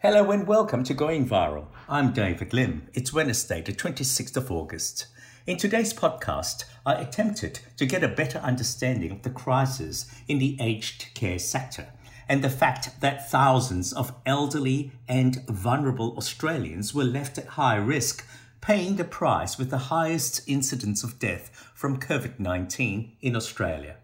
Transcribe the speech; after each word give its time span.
Hello 0.00 0.30
and 0.30 0.46
welcome 0.46 0.84
to 0.84 0.92
Going 0.92 1.26
Viral. 1.26 1.68
I'm 1.88 2.12
David 2.12 2.52
Lim. 2.52 2.88
It's 2.92 3.14
Wednesday, 3.14 3.62
the 3.62 3.72
26th 3.72 4.36
of 4.36 4.52
August. 4.52 5.06
In 5.46 5.56
today's 5.56 5.94
podcast, 5.94 6.64
I 6.84 6.96
attempted 6.96 7.60
to 7.78 7.86
get 7.86 8.04
a 8.04 8.08
better 8.08 8.38
understanding 8.40 9.10
of 9.10 9.22
the 9.22 9.30
crisis 9.30 10.04
in 10.28 10.38
the 10.38 10.58
aged 10.60 11.14
care 11.14 11.38
sector 11.38 11.86
and 12.28 12.44
the 12.44 12.50
fact 12.50 13.00
that 13.00 13.30
thousands 13.30 13.94
of 13.94 14.12
elderly 14.26 14.92
and 15.08 15.42
vulnerable 15.48 16.14
Australians 16.18 16.92
were 16.92 17.02
left 17.02 17.38
at 17.38 17.56
high 17.56 17.76
risk, 17.76 18.22
paying 18.60 18.96
the 18.96 19.04
price 19.04 19.56
with 19.56 19.70
the 19.70 19.88
highest 19.88 20.46
incidence 20.46 21.04
of 21.04 21.18
death 21.18 21.50
from 21.74 21.98
COVID 21.98 22.38
19 22.38 23.12
in 23.22 23.34
Australia. 23.34 23.96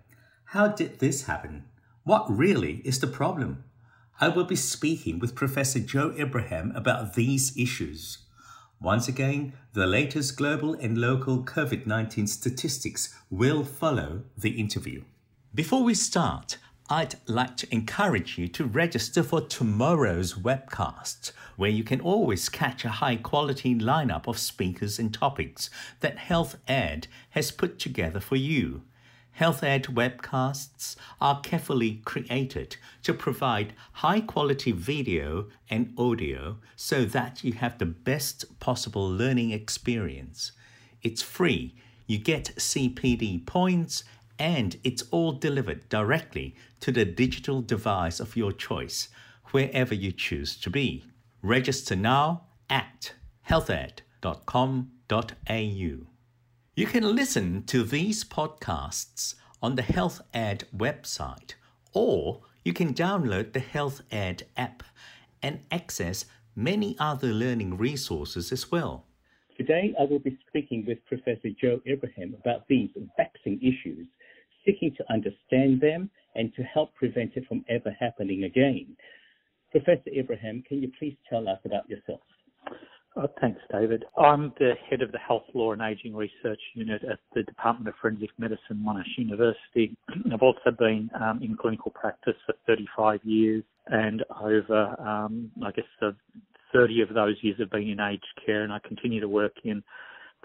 How 0.47 0.69
did 0.69 1.01
this 1.01 1.25
happen? 1.25 1.65
What 2.05 2.25
really 2.35 2.81
is 2.83 3.01
the 3.01 3.07
problem? 3.07 3.65
I 4.23 4.29
will 4.29 4.45
be 4.45 4.55
speaking 4.55 5.19
with 5.19 5.35
Professor 5.35 5.81
Joe 5.81 6.15
Ibrahim 6.17 6.71
about 6.77 7.15
these 7.15 7.57
issues. 7.57 8.19
Once 8.81 9.09
again, 9.09 9.55
the 9.73 9.85
latest 9.85 10.37
global 10.37 10.75
and 10.75 10.97
local 10.97 11.43
COVID 11.43 11.87
19 11.89 12.29
statistics 12.29 13.13
will 13.31 13.65
follow 13.65 14.23
the 14.39 14.51
interview. 14.51 15.03
Before 15.53 15.83
we 15.83 15.95
start, 15.95 16.59
I'd 16.89 17.17
like 17.27 17.57
to 17.57 17.75
encourage 17.75 18.39
you 18.39 18.47
to 18.47 18.65
register 18.65 19.25
for 19.25 19.41
tomorrow's 19.41 20.35
webcast, 20.35 21.33
where 21.57 21.71
you 21.71 21.83
can 21.83 22.01
always 22.01 22.49
catch 22.49 22.85
a 22.85 23.01
high 23.01 23.17
quality 23.17 23.75
lineup 23.75 24.29
of 24.29 24.39
speakers 24.39 25.01
and 25.01 25.13
topics 25.13 25.69
that 25.99 26.19
Health 26.19 26.59
Ed 26.69 27.09
has 27.31 27.51
put 27.51 27.81
together 27.81 28.21
for 28.21 28.37
you. 28.37 28.83
Health 29.33 29.63
Ed 29.63 29.85
webcasts 29.85 30.97
are 31.21 31.41
carefully 31.41 32.01
created 32.05 32.77
to 33.03 33.15
provide 33.15 33.73
high 33.93 34.21
quality 34.21 34.73
video 34.73 35.47
and 35.71 35.95
audio 35.97 36.59
so 36.77 37.07
that 37.07 37.43
you 37.43 37.55
have 37.55 37.79
the 37.79 37.87
best 37.87 38.45
possible 38.61 39.09
learning 39.09 39.51
experience. 39.51 40.53
It's 41.03 41.23
free, 41.23 41.75
you 42.07 42.19
get 42.19 42.55
CPD 42.57 43.47
points, 43.47 44.05
and 44.39 44.77
it's 44.85 45.05
all 45.11 45.33
delivered 45.33 45.89
directly 45.89 46.55
to 46.81 46.93
the 46.93 47.07
digital 47.07 47.63
device 47.63 48.21
of 48.21 48.37
your 48.37 48.53
choice, 48.53 49.09
wherever 49.51 49.95
you 49.95 50.13
choose 50.13 50.61
to 50.61 50.69
be. 50.69 51.05
Register 51.43 51.97
now 51.97 52.43
at 52.69 53.15
healthed.com.au. 53.49 56.12
You 56.75 56.87
can 56.87 57.15
listen 57.15 57.65
to 57.65 57.83
these 57.83 58.25
podcasts 58.25 59.35
on 59.61 59.75
the 59.75 59.83
Health 59.83 60.23
Ed 60.33 60.65
website, 60.75 61.53
or 61.93 62.41
you 62.65 62.73
can 62.73 62.95
download 62.95 63.53
the 63.53 63.61
Health 63.61 64.01
Ed 64.11 64.45
app 64.57 64.83
and 65.43 65.61
access 65.71 66.25
many 66.57 66.97
other 66.99 67.29
learning 67.29 67.77
resources 67.77 68.53
as 68.53 68.73
well. 68.73 69.05
Today, 69.59 69.95
I 70.01 70.05
will 70.05 70.19
be 70.19 70.39
speaking 70.49 70.87
with 70.87 71.05
Professor 71.05 71.51
Joe 71.61 71.83
Ibrahim 71.87 72.35
about 72.41 72.67
these 72.69 72.89
vexing 73.19 73.61
issues, 73.61 74.07
seeking 74.65 74.95
to 74.97 75.05
understand 75.13 75.79
them 75.79 76.09
and 76.37 76.55
to 76.55 76.63
help 76.63 76.95
prevent 76.95 77.37
it 77.37 77.45
from 77.49 77.67
ever 77.69 77.95
happening 78.01 78.45
again. 78.45 78.97
Professor 79.73 80.09
Ibrahim, 80.17 80.65
can 80.67 80.81
you 80.81 80.91
please 80.99 81.19
tell 81.29 81.47
us 81.51 81.59
about 81.67 81.87
yourself? 81.91 82.23
Oh, 83.15 83.29
thanks, 83.43 83.61
David. 83.71 84.07
I'm 84.17 84.55
the 84.59 84.73
head 84.89 85.03
of 85.03 85.13
the 85.13 85.19
Health 85.19 85.43
Law 85.53 85.73
and 85.73 85.83
Aging 85.83 86.17
Research 86.17 86.61
Unit 86.75 87.03
at 87.05 87.19
the 87.35 87.43
Department 87.43 87.87
of 87.89 87.95
Forensic 88.01 88.31
Medicine, 88.39 88.83
Monash 88.83 89.19
University. 89.19 89.95
I've 90.33 90.41
also 90.41 90.71
been 90.79 91.11
um, 91.21 91.41
in 91.43 91.55
clinical 91.55 91.91
practice 91.91 92.37
for 92.47 92.55
35 92.67 93.21
years, 93.23 93.65
and 93.89 94.25
over, 94.43 94.99
um, 94.99 95.51
I 95.63 95.73
guess, 95.73 95.85
uh, 96.01 96.13
30 96.73 97.03
of 97.03 97.13
those 97.13 97.37
years 97.43 97.59
have 97.59 97.71
been 97.71 97.91
in 97.91 98.01
aged 98.01 98.25
care, 98.47 98.63
and 98.63 98.73
I 98.73 98.79
continue 98.79 99.21
to 99.21 99.29
work 99.29 99.57
in 99.63 99.83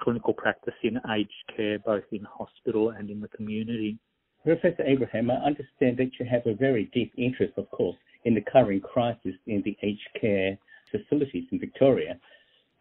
clinical 0.01 0.33
practice 0.33 0.73
in 0.83 0.99
aged 1.09 1.31
care, 1.55 1.79
both 1.79 2.03
in 2.11 2.25
hospital 2.25 2.89
and 2.89 3.09
in 3.09 3.21
the 3.21 3.29
community. 3.29 3.97
Professor 4.43 4.83
Ibrahim, 4.85 5.31
I 5.31 5.35
understand 5.35 5.97
that 5.97 6.11
you 6.19 6.25
have 6.29 6.45
a 6.45 6.53
very 6.53 6.91
deep 6.93 7.13
interest, 7.17 7.53
of 7.55 7.71
course, 7.71 7.97
in 8.25 8.35
the 8.35 8.41
current 8.41 8.83
crisis 8.83 9.35
in 9.45 9.61
the 9.63 9.77
aged 9.83 10.09
care 10.19 10.57
facilities 10.91 11.45
in 11.51 11.59
Victoria 11.59 12.19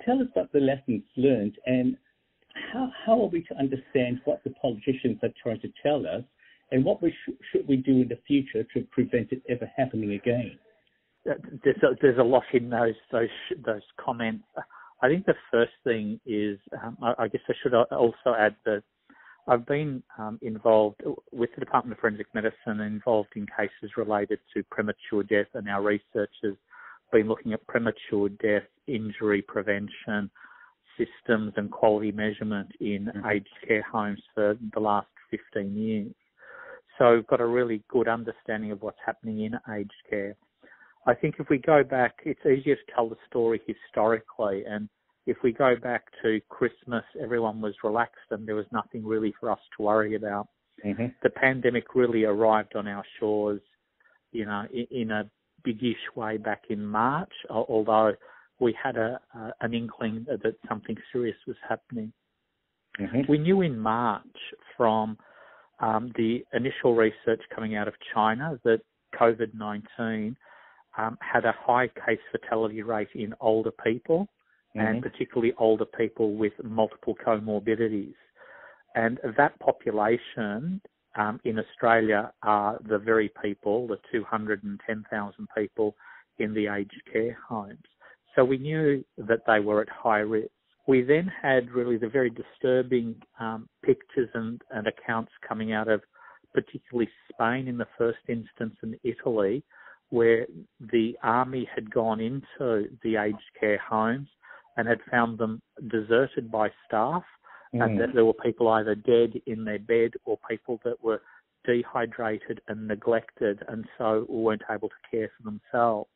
tell 0.04 0.20
us 0.20 0.28
about 0.32 0.52
the 0.52 0.60
lessons 0.60 1.02
learned 1.16 1.56
and 1.66 1.96
how, 2.72 2.90
how 3.04 3.20
are 3.20 3.28
we 3.28 3.42
to 3.42 3.56
understand 3.58 4.20
what 4.24 4.42
the 4.44 4.50
politicians 4.50 5.18
are 5.22 5.32
trying 5.42 5.60
to 5.60 5.68
tell 5.82 6.06
us 6.06 6.22
and 6.72 6.84
what 6.84 7.02
we 7.02 7.10
sh- 7.10 7.32
should 7.52 7.68
we 7.68 7.76
do 7.76 8.02
in 8.02 8.08
the 8.08 8.18
future 8.26 8.66
to 8.74 8.82
prevent 8.90 9.32
it 9.32 9.42
ever 9.48 9.70
happening 9.76 10.12
again? 10.12 10.58
There's 11.24 11.82
a, 11.82 11.96
there's 12.00 12.18
a 12.18 12.22
lot 12.22 12.44
in 12.52 12.70
those 12.70 12.94
those 13.10 13.28
those 13.64 13.82
comments. 13.98 14.44
I 15.02 15.08
think 15.08 15.26
the 15.26 15.34
first 15.50 15.72
thing 15.82 16.20
is, 16.24 16.58
um, 16.82 16.96
I, 17.02 17.24
I, 17.24 17.28
guess 17.28 17.40
I 17.48 17.52
should 17.62 17.74
also 17.74 18.34
add 18.38 18.54
that 18.64 18.84
I've 19.48 19.66
been 19.66 20.02
um, 20.18 20.38
involved 20.40 21.02
with 21.32 21.50
the 21.54 21.60
Department 21.60 21.98
of 21.98 22.00
Forensic 22.00 22.26
Medicine, 22.32 22.80
involved 22.80 23.30
in 23.34 23.46
cases 23.46 23.96
related 23.96 24.38
to 24.54 24.62
premature 24.70 25.24
death, 25.24 25.48
and 25.54 25.68
our 25.68 25.82
researchers 25.82 26.56
been 27.12 27.28
looking 27.28 27.52
at 27.52 27.66
premature 27.66 28.28
death, 28.28 28.68
injury 28.86 29.42
prevention 29.42 30.30
systems 30.96 31.52
and 31.56 31.70
quality 31.70 32.12
measurement 32.12 32.70
in 32.80 33.06
mm-hmm. 33.06 33.26
aged 33.26 33.48
care 33.66 33.82
homes 33.82 34.22
for 34.34 34.56
the 34.74 34.80
last 34.80 35.08
15 35.30 35.76
years. 35.76 36.12
So 36.98 37.14
we've 37.14 37.26
got 37.26 37.40
a 37.40 37.46
really 37.46 37.82
good 37.88 38.08
understanding 38.08 38.72
of 38.72 38.82
what's 38.82 38.98
happening 39.04 39.44
in 39.44 39.54
aged 39.74 39.92
care. 40.08 40.34
I 41.06 41.14
think 41.14 41.36
if 41.38 41.48
we 41.48 41.58
go 41.58 41.84
back, 41.84 42.14
it's 42.24 42.40
easier 42.40 42.74
to 42.74 42.92
tell 42.94 43.08
the 43.08 43.16
story 43.28 43.60
historically. 43.66 44.64
And 44.66 44.88
if 45.26 45.36
we 45.44 45.52
go 45.52 45.74
back 45.80 46.04
to 46.22 46.40
Christmas, 46.48 47.04
everyone 47.22 47.60
was 47.60 47.74
relaxed 47.84 48.30
and 48.30 48.46
there 48.46 48.56
was 48.56 48.66
nothing 48.72 49.04
really 49.04 49.34
for 49.38 49.50
us 49.50 49.58
to 49.76 49.84
worry 49.84 50.14
about. 50.16 50.48
Mm-hmm. 50.84 51.06
The 51.22 51.30
pandemic 51.30 51.94
really 51.94 52.24
arrived 52.24 52.74
on 52.76 52.88
our 52.88 53.04
shores, 53.20 53.60
you 54.32 54.46
know, 54.46 54.64
in, 54.72 54.86
in 54.90 55.10
a 55.66 55.72
biggish 55.72 55.96
way 56.14 56.36
back 56.36 56.64
in 56.70 56.84
March, 56.84 57.32
although 57.50 58.12
we 58.58 58.74
had 58.82 58.96
a, 58.96 59.20
a 59.34 59.52
an 59.60 59.74
inkling 59.74 60.26
that 60.28 60.54
something 60.68 60.96
serious 61.12 61.36
was 61.46 61.56
happening. 61.68 62.12
Mm-hmm. 63.00 63.22
We 63.28 63.38
knew 63.38 63.60
in 63.62 63.78
March 63.78 64.24
from 64.76 65.18
um, 65.80 66.12
the 66.16 66.44
initial 66.54 66.94
research 66.94 67.42
coming 67.54 67.76
out 67.76 67.88
of 67.88 67.94
China 68.14 68.58
that 68.64 68.80
COVID 69.20 69.54
19 69.54 70.36
um, 70.98 71.18
had 71.20 71.44
a 71.44 71.54
high 71.58 71.88
case 71.88 72.18
fatality 72.32 72.82
rate 72.82 73.08
in 73.14 73.34
older 73.40 73.70
people 73.70 74.28
mm-hmm. 74.76 74.86
and 74.86 75.02
particularly 75.02 75.52
older 75.58 75.84
people 75.84 76.34
with 76.34 76.52
multiple 76.64 77.14
comorbidities. 77.26 78.14
And 78.94 79.18
that 79.36 79.58
population 79.60 80.80
um, 81.16 81.40
in 81.44 81.58
Australia 81.58 82.32
are 82.42 82.78
the 82.88 82.98
very 82.98 83.30
people, 83.42 83.86
the 83.86 83.98
210,000 84.12 85.48
people 85.56 85.94
in 86.38 86.54
the 86.54 86.66
aged 86.66 87.02
care 87.12 87.38
homes. 87.48 87.78
So 88.34 88.44
we 88.44 88.58
knew 88.58 89.04
that 89.16 89.40
they 89.46 89.60
were 89.60 89.80
at 89.80 89.88
high 89.88 90.18
risk. 90.18 90.50
We 90.86 91.02
then 91.02 91.30
had 91.42 91.70
really 91.70 91.96
the 91.96 92.08
very 92.08 92.30
disturbing 92.30 93.16
um, 93.40 93.68
pictures 93.82 94.28
and, 94.34 94.60
and 94.70 94.86
accounts 94.86 95.32
coming 95.46 95.72
out 95.72 95.88
of 95.88 96.02
particularly 96.54 97.08
Spain 97.32 97.66
in 97.66 97.76
the 97.76 97.88
first 97.98 98.18
instance 98.28 98.76
and 98.82 98.96
Italy, 99.02 99.62
where 100.10 100.46
the 100.92 101.16
army 101.22 101.68
had 101.74 101.90
gone 101.90 102.20
into 102.20 102.88
the 103.02 103.16
aged 103.16 103.38
care 103.58 103.78
homes 103.78 104.28
and 104.76 104.86
had 104.86 105.00
found 105.10 105.38
them 105.38 105.60
deserted 105.90 106.50
by 106.50 106.68
staff 106.86 107.24
mm. 107.74 107.84
and 107.84 108.00
that 108.00 108.14
there 108.14 108.24
were 108.24 108.34
people 108.34 108.68
either 108.68 108.94
dead 108.94 109.34
in 109.46 109.64
their 109.64 109.78
bed 109.78 110.12
or 110.24 110.38
people 110.48 110.80
that 110.84 111.02
were 111.02 111.20
dehydrated 111.64 112.60
and 112.68 112.86
neglected 112.86 113.62
and 113.68 113.84
so 113.98 114.24
weren't 114.28 114.62
able 114.70 114.88
to 114.88 114.94
care 115.10 115.30
for 115.36 115.50
themselves. 115.50 116.08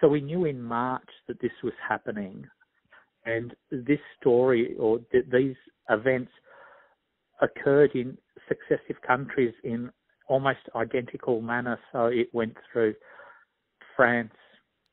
So 0.00 0.08
we 0.08 0.20
knew 0.20 0.44
in 0.44 0.60
March 0.60 1.08
that 1.28 1.40
this 1.40 1.52
was 1.62 1.72
happening, 1.88 2.44
and 3.24 3.54
this 3.70 4.00
story 4.20 4.76
or 4.78 4.98
th- 5.10 5.24
these 5.32 5.56
events 5.88 6.30
occurred 7.40 7.92
in 7.94 8.18
successive 8.48 9.00
countries 9.06 9.54
in 9.64 9.90
almost 10.28 10.58
identical 10.74 11.40
manner. 11.40 11.78
So 11.92 12.06
it 12.06 12.28
went 12.32 12.56
through 12.70 12.94
France, 13.96 14.34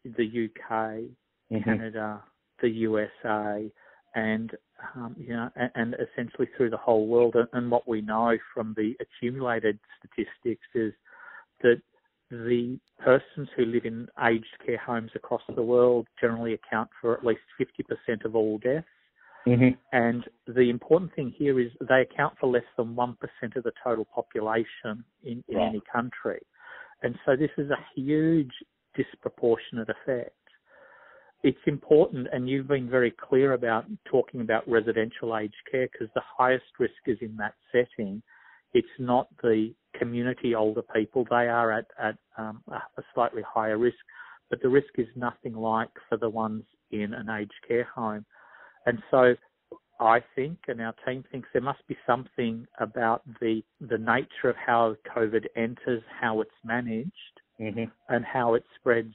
the 0.06 0.50
UK, 0.50 0.72
mm-hmm. 0.72 1.64
Canada, 1.64 2.24
the 2.62 2.70
USA, 2.70 3.70
and 4.16 4.52
um, 4.96 5.16
you 5.18 5.30
know, 5.30 5.50
and, 5.56 5.72
and, 5.76 5.96
essentially 5.96 6.48
through 6.56 6.70
the 6.70 6.78
whole 6.78 7.08
world. 7.08 7.36
And 7.54 7.72
what 7.72 7.88
we 7.88 8.02
know 8.02 8.38
from 8.54 8.74
the 8.76 8.94
accumulated 9.00 9.80
statistics 10.00 10.66
is 10.76 10.94
that 11.62 11.82
the 12.30 12.80
persons 13.00 13.48
who 13.56 13.66
live 13.66 13.86
in 13.86 14.08
aged 14.24 14.46
care 14.66 14.78
homes 14.78 15.12
across 15.16 15.42
the 15.56 15.62
world 15.62 16.08
generally 16.20 16.54
account 16.54 16.90
for 17.00 17.14
at 17.14 17.26
least 17.26 17.42
50% 17.60 18.26
of 18.26 18.36
all 18.36 18.58
deaths. 18.58 18.88
Mm-hmm. 19.48 19.76
And 19.92 20.24
the 20.48 20.70
important 20.70 21.14
thing 21.16 21.34
here 21.38 21.60
is 21.60 21.70
they 21.88 22.02
account 22.02 22.36
for 22.40 22.48
less 22.48 22.64
than 22.78 22.96
1% 22.96 23.16
of 23.56 23.64
the 23.64 23.72
total 23.84 24.06
population 24.06 25.04
in, 25.24 25.44
in 25.48 25.60
any 25.60 25.82
country. 25.92 26.42
And 27.02 27.16
so 27.26 27.36
this 27.36 27.52
is 27.58 27.70
a 27.70 27.86
huge 27.96 28.52
disproportionate 28.96 29.90
effect. 29.90 30.36
It's 31.44 31.58
important, 31.66 32.28
and 32.32 32.50
you've 32.50 32.70
been 32.70 32.90
very 32.90 33.12
clear 33.12 33.54
about 33.54 33.86
talking 34.06 34.40
about 34.40 34.68
residential 34.68 35.38
aged 35.38 35.56
care 35.70 35.90
because 35.92 36.08
the 36.16 36.22
highest 36.38 36.64
risk 36.80 36.94
is 37.06 37.18
in 37.22 37.36
that 37.36 37.54
setting. 37.72 38.24
It's 38.74 38.88
not 38.98 39.28
the 39.42 39.74
community 40.00 40.56
older 40.56 40.82
people; 40.96 41.28
they 41.30 41.48
are 41.50 41.72
at 41.72 41.86
at 42.02 42.16
um, 42.38 42.64
a 42.70 43.04
slightly 43.14 43.44
higher 43.46 43.78
risk, 43.78 43.98
but 44.50 44.62
the 44.62 44.70
risk 44.70 44.98
is 44.98 45.08
nothing 45.18 45.54
like 45.54 45.90
for 46.08 46.18
the 46.18 46.30
ones 46.30 46.64
in 46.92 47.14
an 47.14 47.30
aged 47.30 47.52
care 47.68 47.90
home. 47.94 48.26
And 48.86 49.00
so, 49.12 49.36
I 50.00 50.22
think, 50.36 50.60
and 50.70 50.80
our 50.80 50.96
team 51.06 51.26
thinks 51.30 51.50
there 51.52 51.62
must 51.62 51.86
be 51.90 51.98
something 52.08 52.66
about 52.80 53.22
the 53.42 53.62
the 53.82 53.98
nature 53.98 54.50
of 54.50 54.56
how 54.56 54.96
COVID 55.14 55.46
enters, 55.58 56.04
how 56.22 56.40
it's 56.40 56.52
managed, 56.64 57.12
mm-hmm. 57.60 57.84
and 58.08 58.24
how 58.24 58.54
it 58.54 58.64
spreads 58.80 59.14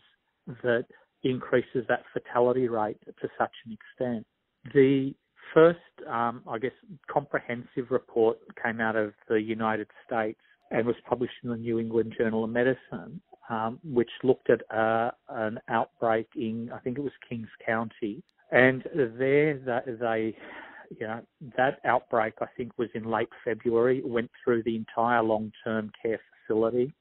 that 0.63 0.85
increases 1.25 1.85
that 1.89 2.03
fatality 2.13 2.69
rate 2.69 2.99
to 3.07 3.29
such 3.39 3.53
an 3.67 3.77
extent. 3.77 4.27
The 4.75 5.15
first, 5.55 5.79
um, 6.09 6.43
I 6.49 6.59
guess, 6.59 6.73
comprehensive 7.11 7.91
report 7.91 8.39
came 8.63 8.81
out 8.81 8.97
of 8.97 9.13
the 9.29 9.41
United 9.41 9.89
States 10.07 10.41
and 10.71 10.87
was 10.87 10.97
published 11.09 11.35
in 11.43 11.51
the 11.51 11.57
New 11.57 11.79
England 11.79 12.15
Journal 12.19 12.45
of 12.45 12.51
Medicine, 12.51 13.21
um, 13.49 13.79
which 13.83 14.11
looked 14.23 14.51
at 14.51 14.61
uh, 14.77 15.11
an 15.29 15.59
outbreak 15.69 16.27
in, 16.37 16.71
I 16.75 16.79
think 16.81 16.99
it 16.99 17.03
was 17.03 17.13
Kings 17.29 17.49
County. 17.65 18.23
And 18.51 18.85
there 18.95 19.59
they, 20.01 20.37
you 20.99 21.07
know, 21.07 21.21
that 21.57 21.81
outbreak, 21.85 22.35
I 22.41 22.47
think, 22.57 22.73
was 22.79 22.89
in 22.95 23.05
late 23.05 23.29
February, 23.45 24.03
went 24.05 24.31
through 24.43 24.63
the 24.65 24.77
entire 24.77 25.23
long 25.23 25.53
term 25.65 25.91
care 26.03 26.21
facility 26.47 26.93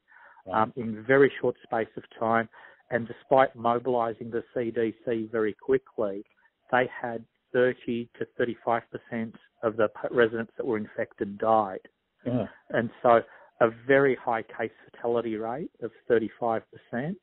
um, 0.52 0.72
in 0.76 0.98
a 0.98 1.02
very 1.02 1.30
short 1.40 1.56
space 1.62 1.88
of 1.96 2.02
time. 2.18 2.48
And 2.90 3.06
despite 3.06 3.54
mobilising 3.54 4.30
the 4.30 4.42
CDC 4.54 5.30
very 5.30 5.54
quickly, 5.54 6.24
they 6.70 6.88
had 7.00 7.24
30 7.52 8.08
to 8.18 8.26
35 8.36 8.82
percent 8.90 9.34
of 9.62 9.76
the 9.76 9.88
residents 10.10 10.52
that 10.56 10.66
were 10.66 10.78
infected 10.78 11.38
died, 11.38 11.80
yeah. 12.24 12.46
and 12.70 12.90
so 13.02 13.20
a 13.60 13.70
very 13.86 14.16
high 14.16 14.42
case 14.42 14.70
fatality 14.90 15.36
rate 15.36 15.70
of 15.82 15.90
35 16.06 16.62
percent. 16.70 17.16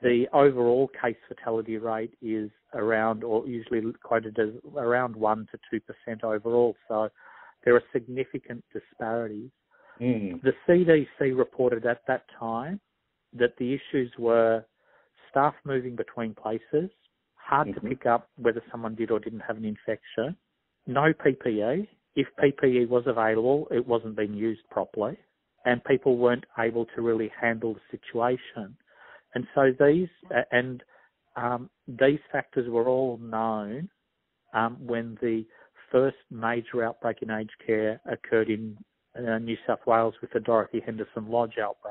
The 0.00 0.26
overall 0.32 0.88
case 1.00 1.16
fatality 1.28 1.76
rate 1.76 2.14
is 2.22 2.50
around, 2.72 3.24
or 3.24 3.46
usually 3.46 3.82
quoted 4.02 4.38
as 4.38 4.50
around 4.76 5.16
one 5.16 5.46
to 5.50 5.58
two 5.70 5.80
percent 5.80 6.24
overall. 6.24 6.76
So 6.86 7.08
there 7.64 7.74
are 7.74 7.82
significant 7.92 8.64
disparities. 8.72 9.50
Mm. 10.00 10.40
The 10.42 10.52
CDC 10.66 11.36
reported 11.36 11.84
at 11.84 12.02
that 12.06 12.22
time 12.38 12.80
that 13.34 13.56
the 13.58 13.74
issues 13.74 14.12
were 14.18 14.64
staff 15.30 15.54
moving 15.64 15.96
between 15.96 16.34
places, 16.34 16.90
hard 17.34 17.68
mm-hmm. 17.68 17.86
to 17.86 17.94
pick 17.94 18.06
up 18.06 18.28
whether 18.36 18.62
someone 18.70 18.94
did 18.94 19.10
or 19.10 19.18
didn't 19.18 19.40
have 19.40 19.56
an 19.56 19.64
infection, 19.64 20.36
no 20.86 21.12
PPE. 21.12 21.88
If 22.16 22.26
PPE 22.42 22.88
was 22.88 23.04
available, 23.06 23.68
it 23.70 23.86
wasn't 23.86 24.16
being 24.16 24.34
used 24.34 24.62
properly, 24.70 25.16
and 25.64 25.84
people 25.84 26.16
weren't 26.16 26.44
able 26.58 26.86
to 26.96 27.02
really 27.02 27.30
handle 27.40 27.74
the 27.74 27.80
situation. 27.90 28.76
And 29.34 29.46
so 29.54 29.72
these 29.78 30.08
and 30.50 30.82
um, 31.36 31.70
these 31.86 32.18
factors 32.32 32.68
were 32.68 32.88
all 32.88 33.18
known 33.18 33.88
um, 34.54 34.76
when 34.84 35.16
the 35.20 35.44
first 35.92 36.16
major 36.30 36.84
outbreak 36.84 37.18
in 37.22 37.30
aged 37.30 37.52
care 37.64 38.00
occurred 38.10 38.48
in 38.50 38.76
uh, 39.16 39.38
New 39.38 39.56
South 39.66 39.80
Wales 39.86 40.14
with 40.20 40.32
the 40.32 40.40
Dorothy 40.40 40.82
Henderson 40.84 41.28
Lodge 41.28 41.54
outbreak. 41.62 41.87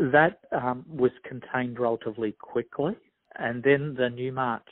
That 0.00 0.40
um, 0.50 0.86
was 0.88 1.10
contained 1.28 1.78
relatively 1.78 2.32
quickly, 2.32 2.96
and 3.38 3.62
then 3.62 3.94
the 3.98 4.08
Newmarch 4.08 4.62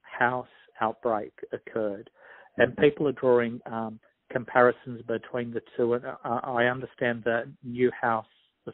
House 0.00 0.48
outbreak 0.80 1.32
occurred, 1.52 2.08
and 2.56 2.72
mm-hmm. 2.72 2.80
people 2.80 3.06
are 3.06 3.12
drawing 3.12 3.60
um, 3.66 4.00
comparisons 4.30 5.02
between 5.06 5.52
the 5.52 5.60
two. 5.76 5.92
And 5.92 6.04
I 6.24 6.64
understand 6.64 7.22
that 7.24 7.52
New 7.62 7.90
House, 8.00 8.26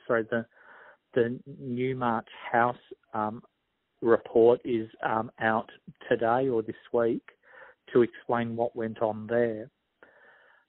sorry, 0.07 0.25
the 0.31 0.47
the 1.15 1.41
Newmarch 1.59 2.29
House 2.53 2.77
um, 3.13 3.43
report 4.01 4.61
is 4.65 4.89
um, 5.05 5.33
out 5.41 5.69
today 6.09 6.49
or 6.49 6.63
this 6.63 6.77
week 6.93 7.23
to 7.93 8.03
explain 8.03 8.55
what 8.55 8.77
went 8.77 9.03
on 9.03 9.27
there 9.27 9.69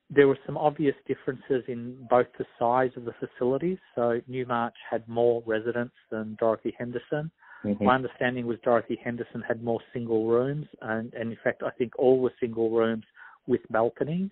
there 0.09 0.27
were 0.27 0.37
some 0.45 0.57
obvious 0.57 0.95
differences 1.07 1.63
in 1.67 1.95
both 2.09 2.27
the 2.37 2.45
size 2.57 2.91
of 2.97 3.05
the 3.05 3.13
facilities. 3.19 3.77
So 3.95 4.19
Newmarch 4.27 4.73
had 4.89 5.07
more 5.07 5.43
residents 5.45 5.93
than 6.09 6.35
Dorothy 6.39 6.73
Henderson. 6.77 7.31
Mm-hmm. 7.63 7.83
My 7.83 7.95
understanding 7.95 8.47
was 8.47 8.57
Dorothy 8.63 8.99
Henderson 9.03 9.43
had 9.47 9.63
more 9.63 9.81
single 9.93 10.27
rooms, 10.27 10.65
and, 10.81 11.13
and 11.13 11.31
in 11.31 11.37
fact, 11.43 11.61
I 11.61 11.71
think 11.71 11.97
all 11.99 12.19
were 12.19 12.33
single 12.39 12.71
rooms 12.71 13.03
with 13.47 13.61
balconies, 13.69 14.31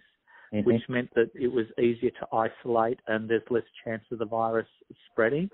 mm-hmm. 0.54 0.66
which 0.66 0.82
meant 0.90 1.10
that 1.16 1.30
it 1.36 1.52
was 1.52 1.66
easier 1.78 2.12
to 2.12 2.28
isolate 2.34 3.00
and 3.08 3.30
there's 3.30 3.44
less 3.50 3.64
chance 3.84 4.04
of 4.12 4.20
the 4.20 4.26
virus 4.26 4.68
spreading. 5.12 5.50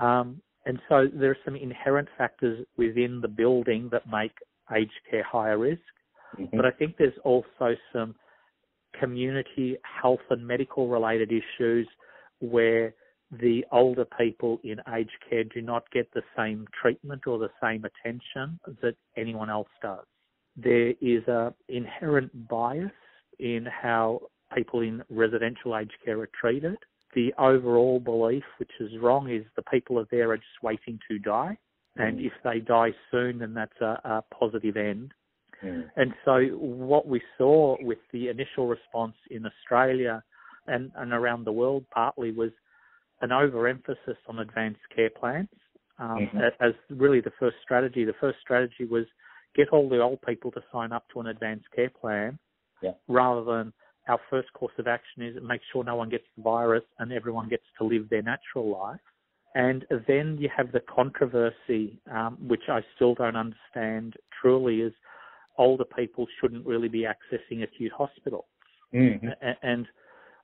Um, 0.00 0.40
and 0.64 0.80
so 0.88 1.06
there 1.12 1.30
are 1.30 1.38
some 1.44 1.54
inherent 1.54 2.08
factors 2.18 2.66
within 2.76 3.20
the 3.20 3.28
building 3.28 3.88
that 3.92 4.10
make 4.10 4.32
aged 4.74 4.90
care 5.08 5.22
higher 5.22 5.58
risk. 5.58 5.80
Mm-hmm. 6.38 6.56
But 6.56 6.66
I 6.66 6.70
think 6.72 6.96
there's 6.96 7.14
also 7.22 7.76
some 7.92 8.16
community 9.00 9.76
health 9.82 10.20
and 10.30 10.46
medical 10.46 10.88
related 10.88 11.30
issues 11.32 11.88
where 12.40 12.94
the 13.40 13.64
older 13.72 14.06
people 14.18 14.60
in 14.62 14.78
aged 14.94 15.10
care 15.28 15.44
do 15.44 15.60
not 15.60 15.90
get 15.90 16.12
the 16.14 16.22
same 16.36 16.66
treatment 16.80 17.26
or 17.26 17.38
the 17.38 17.50
same 17.62 17.84
attention 17.84 18.58
that 18.82 18.94
anyone 19.16 19.50
else 19.50 19.68
does. 19.82 20.04
There 20.56 20.94
is 21.00 21.26
a 21.26 21.52
inherent 21.68 22.48
bias 22.48 22.90
in 23.38 23.66
how 23.66 24.20
people 24.54 24.80
in 24.80 25.02
residential 25.10 25.76
aged 25.76 25.96
care 26.04 26.20
are 26.20 26.30
treated. 26.40 26.76
The 27.14 27.32
overall 27.38 27.98
belief, 27.98 28.44
which 28.58 28.70
is 28.80 28.92
wrong, 29.00 29.30
is 29.30 29.44
the 29.56 29.62
people 29.62 29.98
are 29.98 30.06
there 30.10 30.30
are 30.30 30.36
just 30.36 30.62
waiting 30.62 30.98
to 31.10 31.18
die. 31.18 31.58
And 31.96 32.18
mm. 32.18 32.26
if 32.26 32.32
they 32.44 32.60
die 32.60 32.92
soon, 33.10 33.38
then 33.38 33.54
that's 33.54 33.80
a, 33.80 33.98
a 34.04 34.24
positive 34.38 34.76
end. 34.76 35.12
Mm. 35.62 35.84
And 35.96 36.12
so 36.24 36.40
what 36.58 37.06
we 37.06 37.20
saw 37.38 37.76
with 37.80 37.98
the 38.12 38.28
initial 38.28 38.66
response 38.66 39.14
in 39.30 39.44
Australia 39.46 40.22
and, 40.66 40.90
and 40.96 41.12
around 41.12 41.44
the 41.44 41.52
world 41.52 41.84
partly 41.92 42.32
was 42.32 42.50
an 43.22 43.32
overemphasis 43.32 44.18
on 44.28 44.40
advanced 44.40 44.80
care 44.94 45.10
plans 45.10 45.48
um, 45.98 46.28
mm-hmm. 46.34 46.38
as 46.60 46.72
really 46.90 47.20
the 47.20 47.32
first 47.38 47.56
strategy. 47.62 48.04
The 48.04 48.14
first 48.20 48.38
strategy 48.40 48.84
was 48.84 49.06
get 49.54 49.70
all 49.70 49.88
the 49.88 50.00
old 50.00 50.20
people 50.22 50.50
to 50.52 50.60
sign 50.72 50.92
up 50.92 51.04
to 51.12 51.20
an 51.20 51.28
advanced 51.28 51.66
care 51.74 51.90
plan 51.90 52.38
yeah. 52.82 52.92
rather 53.08 53.42
than 53.44 53.72
our 54.08 54.20
first 54.30 54.52
course 54.52 54.74
of 54.78 54.86
action 54.86 55.22
is 55.22 55.36
make 55.42 55.60
sure 55.72 55.82
no 55.82 55.96
one 55.96 56.08
gets 56.08 56.24
the 56.36 56.42
virus 56.42 56.84
and 56.98 57.12
everyone 57.12 57.48
gets 57.48 57.64
to 57.78 57.84
live 57.84 58.08
their 58.08 58.22
natural 58.22 58.70
life. 58.70 59.00
And 59.54 59.86
then 60.06 60.36
you 60.38 60.50
have 60.54 60.70
the 60.70 60.80
controversy, 60.80 61.98
um, 62.12 62.36
which 62.46 62.64
I 62.68 62.80
still 62.94 63.14
don't 63.14 63.36
understand 63.36 64.14
truly, 64.40 64.82
is 64.82 64.92
older 65.58 65.84
people 65.84 66.26
shouldn't 66.40 66.66
really 66.66 66.88
be 66.88 67.06
accessing 67.06 67.62
acute 67.62 67.92
hospital. 67.92 68.46
Mm-hmm. 68.94 69.28
And 69.62 69.86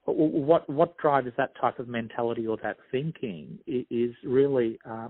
what 0.04 0.69
what 0.69 0.97
drives 0.99 1.28
that 1.37 1.52
type 1.61 1.78
of 1.78 1.88
mentality 1.88 2.47
or 2.47 2.57
that 2.62 2.76
thinking 2.90 3.59
is 3.66 4.14
really 4.25 4.78
uh, 4.88 5.09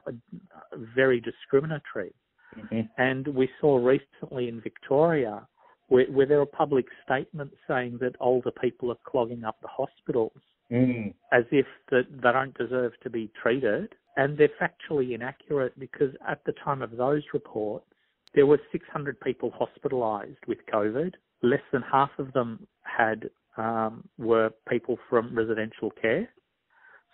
very 0.95 1.21
discriminatory. 1.21 2.15
Mm-hmm. 2.59 2.81
And 2.99 3.29
we 3.29 3.49
saw 3.61 3.77
recently 3.79 4.49
in 4.49 4.61
Victoria 4.61 5.47
where, 5.89 6.07
where, 6.07 6.27
there 6.27 6.41
are 6.41 6.47
public 6.47 6.87
statements 7.05 7.55
saying 7.67 7.99
that 8.01 8.15
older 8.21 8.51
people 8.51 8.91
are 8.91 8.99
clogging 9.07 9.45
up 9.45 9.57
the 9.63 9.69
hospitals 9.69 10.33
mm. 10.71 11.13
as 11.33 11.45
if 11.51 11.67
that 11.91 12.05
they 12.11 12.33
don't 12.33 12.57
deserve 12.57 12.93
to 13.03 13.11
be 13.11 13.31
treated. 13.43 13.95
And 14.17 14.37
they're 14.37 14.51
factually 14.61 15.15
inaccurate 15.15 15.79
because 15.79 16.15
at 16.29 16.45
the 16.45 16.53
time 16.65 16.83
of 16.83 16.97
those 16.97 17.23
reports, 17.33 17.87
there 18.35 18.47
were 18.47 18.61
600 18.71 19.21
people 19.21 19.53
hospitalised 19.53 20.37
with 20.47 20.59
COVID. 20.73 21.13
Less 21.43 21.61
than 21.73 21.83
half 21.83 22.11
of 22.19 22.33
them 22.33 22.67
had 22.83 23.29
um, 23.57 24.09
were 24.19 24.51
people 24.69 24.99
from 25.11 25.37
residential 25.37 25.91
care. 25.91 26.29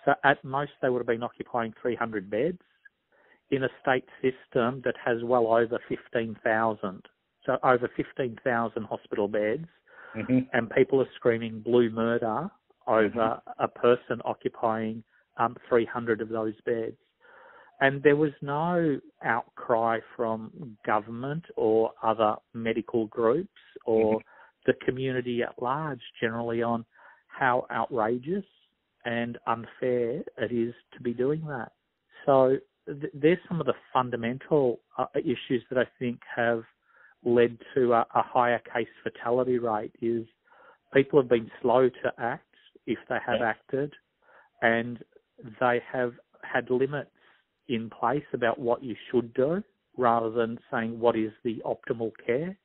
So 0.05 0.15
at 0.25 0.43
most 0.45 0.73
they 0.81 0.89
would 0.89 1.01
have 1.01 1.07
been 1.07 1.23
occupying 1.23 1.75
300 1.83 2.31
beds 2.31 2.61
in 3.51 3.65
a 3.65 3.69
state 3.81 4.05
system 4.23 4.83
that 4.85 4.95
has 5.05 5.19
well 5.25 5.47
over 5.49 5.79
15,000. 5.89 7.03
So 7.45 7.57
over 7.63 7.91
15,000 7.97 8.85
hospital 8.85 9.27
beds, 9.27 9.67
mm-hmm. 10.17 10.39
and 10.53 10.71
people 10.71 11.01
are 11.01 11.09
screaming 11.17 11.61
blue 11.61 11.91
murder 11.91 12.49
over 12.87 13.09
mm-hmm. 13.09 13.63
a 13.63 13.69
person 13.69 14.21
occupying 14.25 15.03
um, 15.39 15.57
300 15.69 16.21
of 16.21 16.29
those 16.29 16.55
beds. 16.65 16.97
And 17.81 18.03
there 18.03 18.17
was 18.17 18.33
no 18.43 19.01
outcry 19.25 20.01
from 20.17 20.77
government 20.85 21.45
or 21.57 21.93
other 22.03 22.35
medical 22.53 23.07
groups 23.07 23.49
or 23.87 24.17
mm-hmm. 24.17 24.23
the 24.67 24.75
community 24.85 25.43
at 25.43 25.61
large 25.63 26.01
generally 26.21 26.63
on 26.63 26.85
how 27.29 27.67
outrageous 27.71 28.45
and 29.05 29.39
unfair 29.47 30.23
it 30.39 30.53
is 30.53 30.75
to 30.95 31.01
be 31.03 31.15
doing 31.15 31.43
that. 31.47 31.73
So 32.27 32.57
th- 32.87 33.13
there's 33.15 33.39
some 33.49 33.61
of 33.61 33.67
the 33.67 33.75
fundamental 33.93 34.81
uh, 34.99 35.07
issues 35.15 35.63
that 35.71 35.79
I 35.79 35.87
think 35.99 36.21
have 36.35 36.65
led 37.25 37.59
to 37.75 37.93
a, 37.93 38.01
a, 38.15 38.23
higher 38.23 38.61
case 38.75 38.89
fatality 39.03 39.59
rate. 39.59 39.93
Is 40.03 40.27
people 40.93 41.21
have 41.21 41.29
been 41.29 41.51
slow 41.63 41.89
to 41.89 42.13
act 42.19 42.45
if 42.87 42.99
they 43.09 43.19
have 43.25 43.41
yeah. 43.41 43.49
acted, 43.49 43.93
and 44.63 44.99
they 45.61 45.81
have 45.93 46.13
had 46.43 46.71
limits 46.71 47.11
in 47.69 47.91
place 47.91 48.25
about 48.33 48.59
what 48.59 48.83
you 48.83 48.95
should 49.11 49.33
do, 49.35 49.63
rather 49.97 50.31
than 50.31 50.59
saying 50.71 50.99
what 50.99 51.17
is 51.17 51.33
the 51.45 51.63
optimal 51.65 52.13
care. 52.25 52.57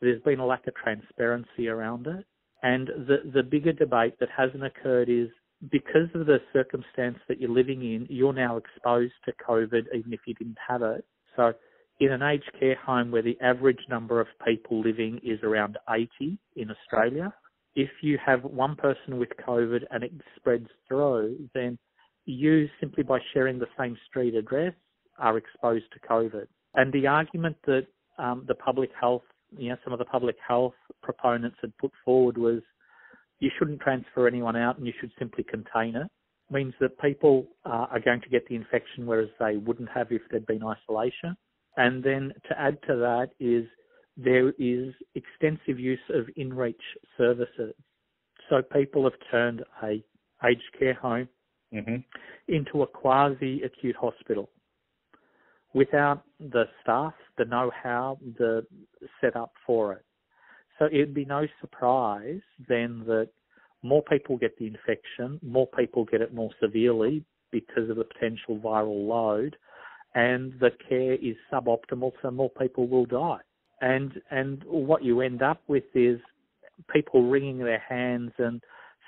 There's 0.00 0.22
been 0.22 0.40
a 0.40 0.46
lack 0.46 0.66
of 0.66 0.74
transparency 0.74 1.68
around 1.68 2.06
it, 2.06 2.24
and 2.62 2.88
the 2.88 3.30
the 3.32 3.42
bigger 3.42 3.72
debate 3.72 4.18
that 4.20 4.28
hasn't 4.36 4.64
occurred 4.64 5.08
is 5.08 5.28
because 5.70 6.08
of 6.14 6.26
the 6.26 6.38
circumstance 6.52 7.18
that 7.28 7.38
you're 7.38 7.50
living 7.50 7.82
in, 7.82 8.06
you're 8.08 8.32
now 8.32 8.56
exposed 8.56 9.12
to 9.26 9.32
COVID 9.46 9.84
even 9.94 10.12
if 10.12 10.20
you 10.26 10.34
didn't 10.34 10.58
have 10.66 10.82
it. 10.82 11.04
So 11.36 11.52
in 12.00 12.12
an 12.12 12.22
aged 12.22 12.50
care 12.58 12.76
home 12.76 13.10
where 13.10 13.22
the 13.22 13.38
average 13.42 13.80
number 13.88 14.20
of 14.20 14.26
people 14.46 14.80
living 14.80 15.20
is 15.22 15.38
around 15.42 15.76
80 15.88 16.38
in 16.56 16.70
Australia, 16.70 17.32
if 17.74 17.90
you 18.02 18.18
have 18.24 18.42
one 18.42 18.74
person 18.74 19.18
with 19.18 19.28
COVID 19.46 19.82
and 19.90 20.02
it 20.02 20.12
spreads 20.36 20.68
through, 20.88 21.36
then 21.54 21.78
you 22.26 22.68
simply 22.78 23.02
by 23.02 23.18
sharing 23.32 23.58
the 23.58 23.66
same 23.78 23.96
street 24.08 24.34
address 24.34 24.74
are 25.18 25.36
exposed 25.36 25.84
to 25.92 26.00
COVID. 26.08 26.46
And 26.74 26.92
the 26.92 27.06
argument 27.06 27.56
that 27.66 27.86
um, 28.18 28.44
the 28.46 28.54
public 28.54 28.90
health, 28.98 29.22
you 29.56 29.70
know, 29.70 29.76
some 29.84 29.92
of 29.92 29.98
the 29.98 30.04
public 30.04 30.36
health 30.46 30.74
proponents 31.02 31.56
had 31.60 31.76
put 31.78 31.90
forward 32.04 32.38
was 32.38 32.62
you 33.40 33.50
shouldn't 33.58 33.80
transfer 33.80 34.28
anyone 34.28 34.56
out 34.56 34.78
and 34.78 34.86
you 34.86 34.92
should 35.00 35.10
simply 35.18 35.44
contain 35.44 35.96
it 35.96 36.06
means 36.52 36.74
that 36.80 36.98
people 37.00 37.46
uh, 37.64 37.86
are 37.90 38.00
going 38.00 38.20
to 38.20 38.28
get 38.28 38.46
the 38.48 38.54
infection 38.54 39.06
whereas 39.06 39.28
they 39.38 39.56
wouldn't 39.56 39.88
have 39.88 40.08
if 40.10 40.22
there'd 40.30 40.46
been 40.46 40.62
isolation. 40.64 41.36
And 41.76 42.02
then 42.02 42.32
to 42.48 42.60
add 42.60 42.78
to 42.88 42.96
that 42.96 43.28
is 43.38 43.66
there 44.16 44.50
is 44.58 44.92
extensive 45.14 45.78
use 45.78 46.00
of 46.12 46.26
in-reach 46.36 46.82
services. 47.16 47.74
So 48.48 48.62
people 48.62 49.04
have 49.04 49.18
turned 49.30 49.62
a 49.82 50.02
aged 50.44 50.62
care 50.78 50.94
home 50.94 51.28
mm-hmm. 51.72 51.96
into 52.48 52.82
a 52.82 52.86
quasi-acute 52.86 53.96
hospital 53.96 54.50
without 55.72 56.24
the 56.38 56.64
staff, 56.82 57.14
the 57.38 57.44
know-how, 57.44 58.18
the 58.38 58.66
setup 59.20 59.52
for 59.66 59.92
it. 59.92 60.04
So 60.78 60.86
it'd 60.86 61.14
be 61.14 61.24
no 61.24 61.46
surprise 61.60 62.40
then 62.68 63.04
that 63.06 63.28
more 63.82 64.02
people 64.02 64.36
get 64.36 64.58
the 64.58 64.66
infection, 64.66 65.38
more 65.42 65.66
people 65.66 66.04
get 66.04 66.20
it 66.20 66.34
more 66.34 66.50
severely 66.60 67.24
because 67.50 67.88
of 67.90 67.96
the 67.96 68.04
potential 68.04 68.58
viral 68.58 69.06
load, 69.06 69.56
and 70.14 70.52
the 70.60 70.70
care 70.88 71.14
is 71.14 71.36
suboptimal, 71.52 72.12
so 72.20 72.30
more 72.30 72.50
people 72.50 72.88
will 72.88 73.06
die. 73.06 73.40
And 73.80 74.20
and 74.30 74.62
what 74.66 75.02
you 75.02 75.20
end 75.20 75.42
up 75.42 75.62
with 75.66 75.84
is 75.94 76.20
people 76.92 77.28
wringing 77.28 77.58
their 77.58 77.82
hands 77.88 78.32
and 78.38 78.62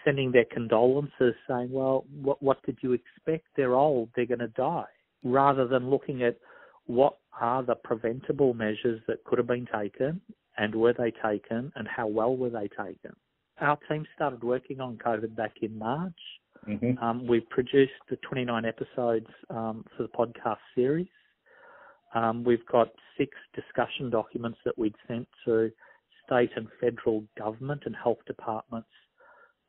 sending 0.05 0.33
their 0.33 0.45
condolences, 0.45 1.35
saying, 1.49 1.71
"Well, 1.71 2.05
what 2.21 2.43
what 2.43 2.63
did 2.65 2.79
you 2.83 2.93
expect? 2.93 3.47
They're 3.57 3.75
old, 3.75 4.11
they're 4.15 4.27
going 4.27 4.39
to 4.41 4.49
die," 4.49 4.91
rather 5.23 5.67
than 5.67 5.91
looking 5.91 6.23
at 6.23 6.39
what 6.87 7.19
are 7.41 7.63
the 7.63 7.75
preventable 7.75 8.55
measures 8.55 9.01
that 9.07 9.25
could 9.25 9.39
have 9.39 9.47
been 9.47 9.67
taken 9.73 10.21
and 10.59 10.75
were 10.75 10.93
they 10.93 11.11
taken 11.11 11.73
and 11.77 11.89
how 11.89 12.07
well 12.07 12.37
were 12.37 12.51
they 12.51 12.69
taken? 12.69 13.15
Our 13.61 13.79
team 13.89 14.07
started 14.15 14.43
working 14.43 14.81
on 14.81 14.97
COVID 14.99 15.37
back 15.37 15.55
in 15.63 15.79
March. 15.79 16.13
Mm-hmm. 16.69 17.03
Um, 17.03 17.27
we've 17.27 17.49
produced 17.49 17.93
the 18.11 18.17
29 18.29 18.65
episodes 18.65 19.27
um, 19.51 19.85
for 19.97 20.05
the 20.05 20.09
podcast 20.09 20.59
series. 20.75 21.09
Um, 22.15 22.45
we've 22.45 22.67
got 22.67 22.89
six 23.17 23.31
discussion 23.55 24.11
documents 24.11 24.59
that 24.65 24.79
we'd 24.79 24.95
sent 25.09 25.27
to 25.45 25.71
state 26.27 26.51
and 26.57 26.69
federal 26.81 27.25
government 27.39 27.83
and 27.87 27.97
health 27.97 28.19
departments, 28.27 28.89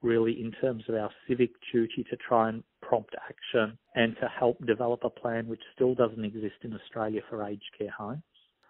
really 0.03 0.39
in 0.39 0.51
terms 0.62 0.83
of 0.88 0.95
our 0.95 1.10
civic 1.27 1.51
duty 1.72 2.05
to 2.10 2.17
try 2.17 2.50
and 2.50 2.63
prompt 2.81 3.15
action 3.27 3.77
and 3.95 4.15
to 4.22 4.27
help 4.27 4.63
develop 4.65 5.03
a 5.03 5.10
plan 5.10 5.48
which 5.48 5.62
still 5.74 5.95
doesn't 5.95 6.24
exist 6.24 6.55
in 6.63 6.74
Australia 6.74 7.22
for 7.29 7.43
aged 7.43 7.63
care 7.77 7.93
homes. 7.98 8.22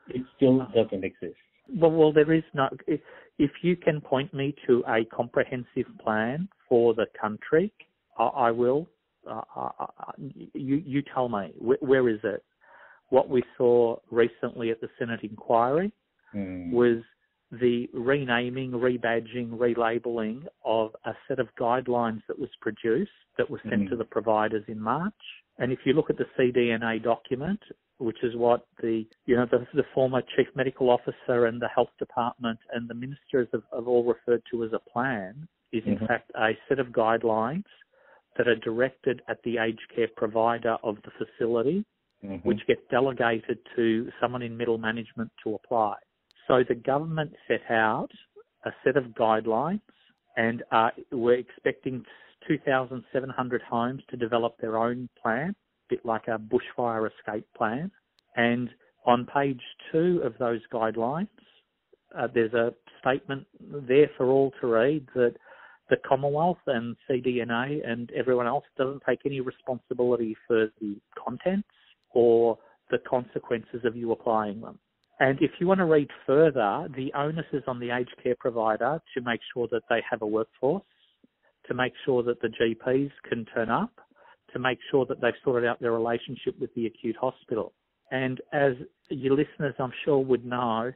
It 0.07 0.21
still 0.35 0.67
doesn't 0.73 1.03
exist. 1.03 1.35
Well, 1.69 1.91
well, 1.91 2.11
there 2.11 2.31
is 2.33 2.43
no. 2.53 2.69
If, 2.87 2.99
if 3.39 3.51
you 3.61 3.75
can 3.75 4.01
point 4.01 4.33
me 4.33 4.53
to 4.67 4.83
a 4.87 5.05
comprehensive 5.05 5.87
plan 6.03 6.49
for 6.67 6.93
the 6.93 7.05
country, 7.19 7.71
I, 8.17 8.23
I 8.23 8.51
will. 8.51 8.87
Uh, 9.29 9.41
I, 9.55 9.69
I, 9.79 10.11
you 10.53 10.75
you 10.85 11.01
tell 11.13 11.29
me 11.29 11.53
where, 11.57 11.77
where 11.79 12.09
is 12.09 12.19
it? 12.23 12.43
What 13.09 13.29
we 13.29 13.43
saw 13.57 13.97
recently 14.11 14.71
at 14.71 14.81
the 14.81 14.89
Senate 14.99 15.21
inquiry 15.23 15.93
mm. 16.35 16.71
was 16.71 16.97
the 17.59 17.87
renaming, 17.93 18.71
rebadging, 18.71 19.49
relabeling 19.51 20.43
of 20.65 20.91
a 21.05 21.13
set 21.27 21.39
of 21.39 21.47
guidelines 21.59 22.21
that 22.27 22.39
was 22.39 22.49
produced 22.61 23.11
that 23.37 23.49
was 23.49 23.61
sent 23.69 23.83
mm. 23.83 23.89
to 23.89 23.95
the 23.95 24.05
providers 24.05 24.63
in 24.67 24.79
March. 24.79 25.13
And 25.59 25.71
if 25.71 25.79
you 25.85 25.93
look 25.93 26.09
at 26.09 26.17
the 26.17 26.25
CDNA 26.37 27.03
document, 27.03 27.59
which 27.99 28.23
is 28.23 28.35
what 28.35 28.65
the 28.81 29.05
you 29.25 29.35
know 29.35 29.45
the, 29.49 29.67
the, 29.75 29.83
former 29.93 30.21
chief 30.35 30.47
medical 30.55 30.89
officer 30.89 31.45
and 31.45 31.61
the 31.61 31.67
health 31.73 31.91
department 31.99 32.59
and 32.73 32.89
the 32.89 32.93
ministers 32.93 33.47
have, 33.53 33.61
have 33.73 33.87
all 33.87 34.03
referred 34.03 34.41
to 34.51 34.63
as 34.63 34.71
a 34.73 34.89
plan, 34.89 35.47
is 35.71 35.83
in 35.85 35.95
mm-hmm. 35.95 36.07
fact 36.07 36.31
a 36.35 36.51
set 36.67 36.79
of 36.79 36.87
guidelines 36.87 37.65
that 38.37 38.47
are 38.47 38.55
directed 38.55 39.21
at 39.29 39.37
the 39.43 39.57
aged 39.59 39.87
care 39.95 40.07
provider 40.17 40.75
of 40.83 40.97
the 41.05 41.11
facility, 41.23 41.85
mm-hmm. 42.25 42.47
which 42.47 42.65
get 42.67 42.89
delegated 42.89 43.59
to 43.75 44.09
someone 44.19 44.41
in 44.41 44.57
middle 44.57 44.79
management 44.79 45.31
to 45.43 45.53
apply. 45.53 45.95
So 46.47 46.63
the 46.67 46.75
government 46.75 47.33
set 47.47 47.61
out 47.69 48.09
a 48.65 48.71
set 48.83 48.97
of 48.97 49.05
guidelines, 49.05 49.81
and 50.37 50.63
uh, 50.71 50.89
we're 51.11 51.37
expecting 51.37 52.03
2,700 52.47 53.61
homes 53.61 54.01
to 54.09 54.17
develop 54.17 54.57
their 54.59 54.77
own 54.77 55.09
plan 55.21 55.49
a 55.49 55.95
bit 55.95 56.05
like 56.05 56.27
a 56.27 56.37
bushfire 56.37 57.09
escape 57.09 57.45
plan. 57.55 57.91
And 58.35 58.69
on 59.05 59.27
page 59.33 59.61
two 59.91 60.21
of 60.23 60.33
those 60.39 60.61
guidelines, 60.73 61.27
uh, 62.17 62.27
there's 62.33 62.53
a 62.53 62.73
statement 62.99 63.45
there 63.59 64.09
for 64.17 64.27
all 64.27 64.51
to 64.61 64.67
read 64.67 65.07
that 65.15 65.35
the 65.89 65.97
Commonwealth 66.07 66.59
and 66.67 66.95
CDNA 67.09 67.87
and 67.87 68.09
everyone 68.11 68.47
else 68.47 68.63
doesn't 68.77 69.03
take 69.07 69.19
any 69.25 69.41
responsibility 69.41 70.35
for 70.47 70.69
the 70.79 70.95
contents 71.21 71.67
or 72.11 72.57
the 72.89 72.99
consequences 73.09 73.81
of 73.83 73.95
you 73.95 74.11
applying 74.11 74.61
them. 74.61 74.79
And 75.19 75.39
if 75.41 75.51
you 75.59 75.67
want 75.67 75.79
to 75.79 75.85
read 75.85 76.09
further, 76.25 76.87
the 76.95 77.11
onus 77.13 77.45
is 77.53 77.63
on 77.67 77.79
the 77.79 77.91
aged 77.91 78.15
care 78.21 78.35
provider 78.39 79.01
to 79.15 79.21
make 79.21 79.39
sure 79.53 79.67
that 79.71 79.83
they 79.89 80.01
have 80.09 80.21
a 80.21 80.27
workforce, 80.27 80.83
to 81.67 81.73
make 81.73 81.93
sure 82.05 82.23
that 82.23 82.41
the 82.41 82.49
GPs 82.49 83.11
can 83.29 83.45
turn 83.53 83.69
up, 83.69 83.93
to 84.53 84.59
make 84.59 84.79
sure 84.91 85.05
that 85.05 85.21
they've 85.21 85.33
sorted 85.43 85.67
out 85.67 85.79
their 85.79 85.91
relationship 85.91 86.59
with 86.59 86.73
the 86.75 86.87
acute 86.87 87.15
hospital. 87.19 87.73
And 88.11 88.41
as 88.51 88.73
your 89.09 89.35
listeners, 89.35 89.75
I'm 89.79 89.93
sure, 90.03 90.19
would 90.19 90.45
know, 90.45 90.91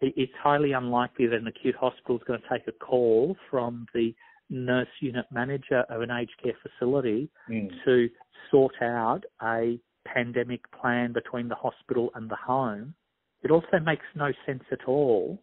it's 0.00 0.32
highly 0.40 0.72
unlikely 0.72 1.26
that 1.26 1.36
an 1.36 1.46
acute 1.48 1.74
hospital 1.74 2.16
is 2.16 2.22
going 2.26 2.40
to 2.40 2.48
take 2.48 2.68
a 2.68 2.72
call 2.72 3.36
from 3.50 3.86
the 3.94 4.14
nurse 4.50 4.88
unit 5.00 5.26
manager 5.32 5.84
of 5.90 6.00
an 6.02 6.10
aged 6.10 6.32
care 6.42 6.54
facility 6.62 7.28
mm. 7.50 7.68
to 7.84 8.08
sort 8.50 8.74
out 8.80 9.22
a 9.42 9.78
pandemic 10.06 10.60
plan 10.72 11.12
between 11.12 11.48
the 11.48 11.54
hospital 11.54 12.10
and 12.14 12.30
the 12.30 12.36
home. 12.36 12.94
It 13.42 13.50
also 13.50 13.78
makes 13.84 14.04
no 14.14 14.32
sense 14.46 14.64
at 14.72 14.86
all 14.86 15.42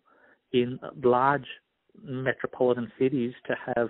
in 0.52 0.80
large 1.04 1.48
metropolitan 2.04 2.92
cities 3.00 3.34
to 3.48 3.56
have 3.76 3.90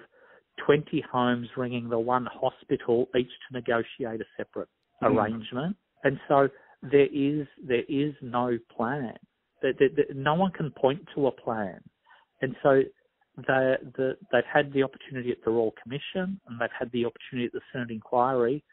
20 0.65 1.03
homes 1.11 1.47
ringing 1.57 1.89
the 1.89 1.99
one 1.99 2.27
hospital, 2.31 3.07
each 3.17 3.27
to 3.27 3.53
negotiate 3.53 4.21
a 4.21 4.25
separate 4.37 4.69
mm. 5.03 5.07
arrangement. 5.07 5.75
And 6.03 6.19
so 6.27 6.47
there 6.81 7.07
is 7.11 7.47
there 7.67 7.83
is 7.89 8.13
no 8.21 8.57
plan. 8.75 9.13
no 10.13 10.35
one 10.35 10.51
can 10.51 10.71
point 10.71 11.01
to 11.15 11.27
a 11.27 11.31
plan. 11.31 11.81
And 12.41 12.55
so 12.61 12.81
they, 13.37 13.75
the, 13.97 14.17
they've 14.31 14.43
had 14.51 14.71
the 14.73 14.83
opportunity 14.83 15.31
at 15.31 15.43
the 15.43 15.51
Royal 15.51 15.73
Commission 15.81 16.39
and 16.47 16.59
they've 16.59 16.69
had 16.77 16.91
the 16.91 17.05
opportunity 17.05 17.47
at 17.47 17.53
the 17.53 17.61
Senate 17.71 17.91
inquiry, 17.91 18.63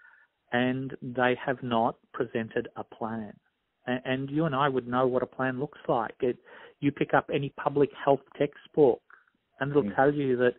and 0.53 0.95
they 1.01 1.37
have 1.45 1.63
not 1.63 1.97
presented 2.13 2.69
a 2.77 2.85
plan. 2.85 3.33
And, 3.87 4.31
you 4.31 4.45
and 4.45 4.55
I 4.55 4.69
would 4.69 4.87
know 4.87 5.07
what 5.07 5.23
a 5.23 5.27
plan 5.27 5.59
looks 5.59 5.79
like. 5.89 6.15
It, 6.21 6.39
you 6.81 6.93
pick 6.93 7.15
up 7.15 7.29
any 7.33 7.51
public 7.51 7.91
health 8.05 8.21
textbook, 8.39 9.01
and 9.61 9.71
it'll 9.71 9.83
mm. 9.83 9.97
tell 9.97 10.13
you 10.13 10.37
that 10.37 10.55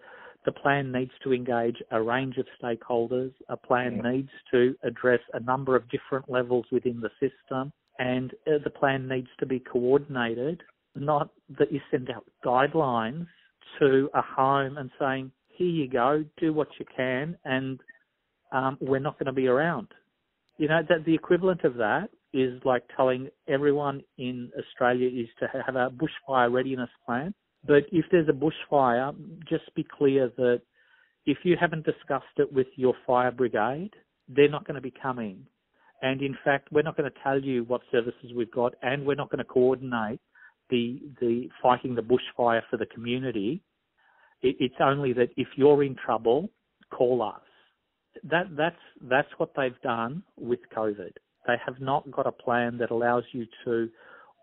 the 0.46 0.51
plan 0.51 0.92
needs 0.92 1.12
to 1.24 1.34
engage 1.34 1.77
a 1.92 2.01
range 2.01 2.38
of 2.38 2.46
stakeholders. 2.62 3.32
A 3.50 3.58
plan 3.58 4.01
yeah. 4.03 4.12
needs 4.12 4.30
to 4.51 4.75
address 4.84 5.22
a 5.34 5.39
number 5.39 5.75
of 5.75 5.84
different 5.89 6.30
levels 6.30 6.65
within 6.72 7.01
the 7.01 7.10
system, 7.20 7.72
and 8.00 8.32
uh, 8.48 8.58
the 8.63 8.70
plan 8.70 9.08
needs 9.08 9.30
to 9.39 9.46
be 9.46 9.60
coordinated. 9.60 10.62
Not 10.96 11.30
that 11.58 11.72
you 11.72 11.80
send 11.89 12.10
out 12.10 12.25
guidelines 12.46 13.27
to 13.80 14.10
a 14.13 14.22
home 14.22 14.77
and 14.77 14.89
saying, 15.00 15.32
"Here 15.48 15.68
you 15.68 15.88
go, 15.89 16.25
do 16.38 16.53
what 16.53 16.68
you 16.80 16.86
can," 16.96 17.38
and 17.46 17.80
um, 18.51 18.77
we're 18.82 19.00
not 19.00 19.18
going 19.18 19.27
to 19.27 19.34
be 19.34 19.48
around. 19.48 19.88
You 20.58 20.68
know, 20.68 20.82
that 20.88 21.06
the 21.06 21.15
equivalent 21.15 21.63
of 21.63 21.75
that 21.75 22.10
is 22.34 22.62
like 22.66 22.84
telling 22.96 23.30
everyone 23.48 24.02
in 24.18 24.52
Australia 24.58 25.08
is 25.08 25.30
to 25.40 25.48
have 25.66 25.75
a 25.75 25.90
bushfire 25.90 26.52
readiness 26.52 26.90
plan. 27.06 27.34
But 27.66 27.84
if 27.92 28.06
there's 28.12 28.28
a 28.28 28.34
bushfire, 28.34 29.16
just 29.48 29.74
be 29.75 29.86
clear 29.98 30.32
that 30.38 30.62
if 31.25 31.38
you 31.44 31.56
haven't 31.60 31.86
discussed 31.86 32.25
it 32.38 32.52
with 32.52 32.68
your 32.75 32.94
fire 33.08 33.32
brigade, 33.32 33.92
they're 34.28 34.50
not 34.50 34.66
going 34.66 34.75
to 34.75 34.82
be 34.82 34.94
coming. 35.02 35.46
And 36.02 36.22
in 36.22 36.38
fact, 36.44 36.68
we're 36.72 36.82
not 36.82 36.98
going 36.98 37.10
to 37.10 37.18
tell 37.24 37.40
you 37.40 37.63
what 37.63 37.82
services 37.92 38.32
we've 38.36 38.52
got, 38.52 38.74
and 38.82 39.06
we're 39.06 39.16
not 39.16 39.30
going 39.30 39.40
to 39.40 39.46
coordinate 39.46 40.20
the 40.70 41.02
the 41.22 41.50
fighting 41.62 41.96
the 41.96 42.02
bushfire 42.02 42.62
for 42.70 42.78
the 42.78 42.86
community. 42.88 43.62
It, 44.42 44.58
it's 44.60 44.75
only 44.82 45.13
that 45.13 45.30
if 45.38 45.48
you're 45.56 45.84
in 45.84 45.96
trouble, 45.96 46.50
call 46.92 47.22
us. 47.22 47.42
That 48.24 48.48
that's 48.58 48.75
that's 49.04 49.30
what 49.38 49.52
they've 49.56 49.80
done 49.82 50.24
with 50.38 50.60
COVID. 50.75 51.13
They 51.47 51.55
have 51.65 51.79
not 51.79 52.09
got 52.12 52.27
a 52.27 52.31
plan 52.31 52.77
that 52.79 52.91
allows 52.91 53.23
you 53.31 53.45
to 53.65 53.89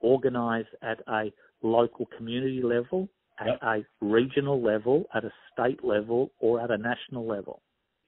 organise 0.03 0.67
at 0.83 1.01
a 1.09 1.33
local 1.63 2.07
community 2.17 2.63
level, 2.63 3.09
at 3.39 3.59
a 3.63 3.85
regional 4.01 4.63
level, 4.63 5.05
at 5.15 5.25
a 5.25 5.33
state 5.53 5.83
level, 5.85 6.31
or 6.41 6.61
at 6.61 6.71
a 6.71 6.79
national 6.79 7.27
level. 7.27 7.63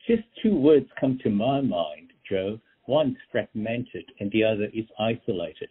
Just 0.07 0.23
two 0.43 0.55
words 0.57 0.87
come 1.01 1.19
to 1.23 1.31
my 1.31 1.61
mind, 1.61 2.13
Joe. 2.29 2.59
One's 2.87 3.17
fragmented 3.31 4.05
and 4.19 4.31
the 4.33 4.43
other 4.45 4.65
is 4.75 4.85
isolated. 4.99 5.69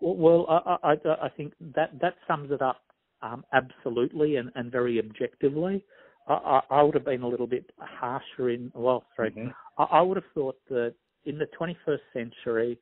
Well, 0.00 0.46
I, 0.48 0.76
I, 0.82 1.26
I 1.26 1.28
think 1.36 1.54
that, 1.74 1.98
that 2.00 2.14
sums 2.28 2.50
it 2.50 2.62
up 2.62 2.82
um, 3.22 3.44
absolutely 3.52 4.36
and, 4.36 4.50
and 4.54 4.70
very 4.70 4.98
objectively. 4.98 5.84
I, 6.28 6.60
I, 6.70 6.82
would 6.82 6.94
have 6.94 7.04
been 7.04 7.22
a 7.22 7.28
little 7.28 7.46
bit 7.46 7.70
harsher 7.78 8.50
in, 8.50 8.70
well, 8.74 9.04
sorry, 9.16 9.30
mm-hmm. 9.32 9.48
I, 9.78 9.98
I 9.98 10.02
would 10.02 10.16
have 10.16 10.24
thought 10.34 10.56
that 10.68 10.94
in 11.24 11.38
the 11.38 11.46
21st 11.58 11.98
century, 12.12 12.78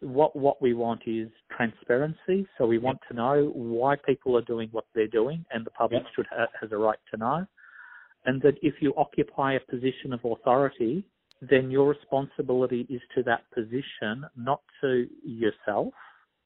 what 0.00 0.36
what 0.36 0.62
we 0.62 0.74
want 0.74 1.02
is 1.06 1.28
transparency. 1.56 2.46
So 2.56 2.66
we 2.66 2.78
want 2.78 2.98
to 3.08 3.14
know 3.14 3.50
why 3.54 3.96
people 4.06 4.36
are 4.36 4.42
doing 4.42 4.68
what 4.72 4.84
they're 4.94 5.08
doing, 5.08 5.44
and 5.50 5.66
the 5.66 5.70
public 5.70 6.02
should 6.14 6.26
ha- 6.30 6.46
has 6.60 6.70
a 6.72 6.76
right 6.76 6.98
to 7.12 7.16
know. 7.16 7.46
And 8.24 8.40
that 8.42 8.54
if 8.62 8.74
you 8.80 8.94
occupy 8.96 9.54
a 9.54 9.60
position 9.60 10.12
of 10.12 10.20
authority, 10.24 11.04
then 11.40 11.70
your 11.70 11.88
responsibility 11.88 12.86
is 12.88 13.00
to 13.14 13.22
that 13.24 13.42
position, 13.54 14.24
not 14.36 14.60
to 14.80 15.06
yourself, 15.24 15.94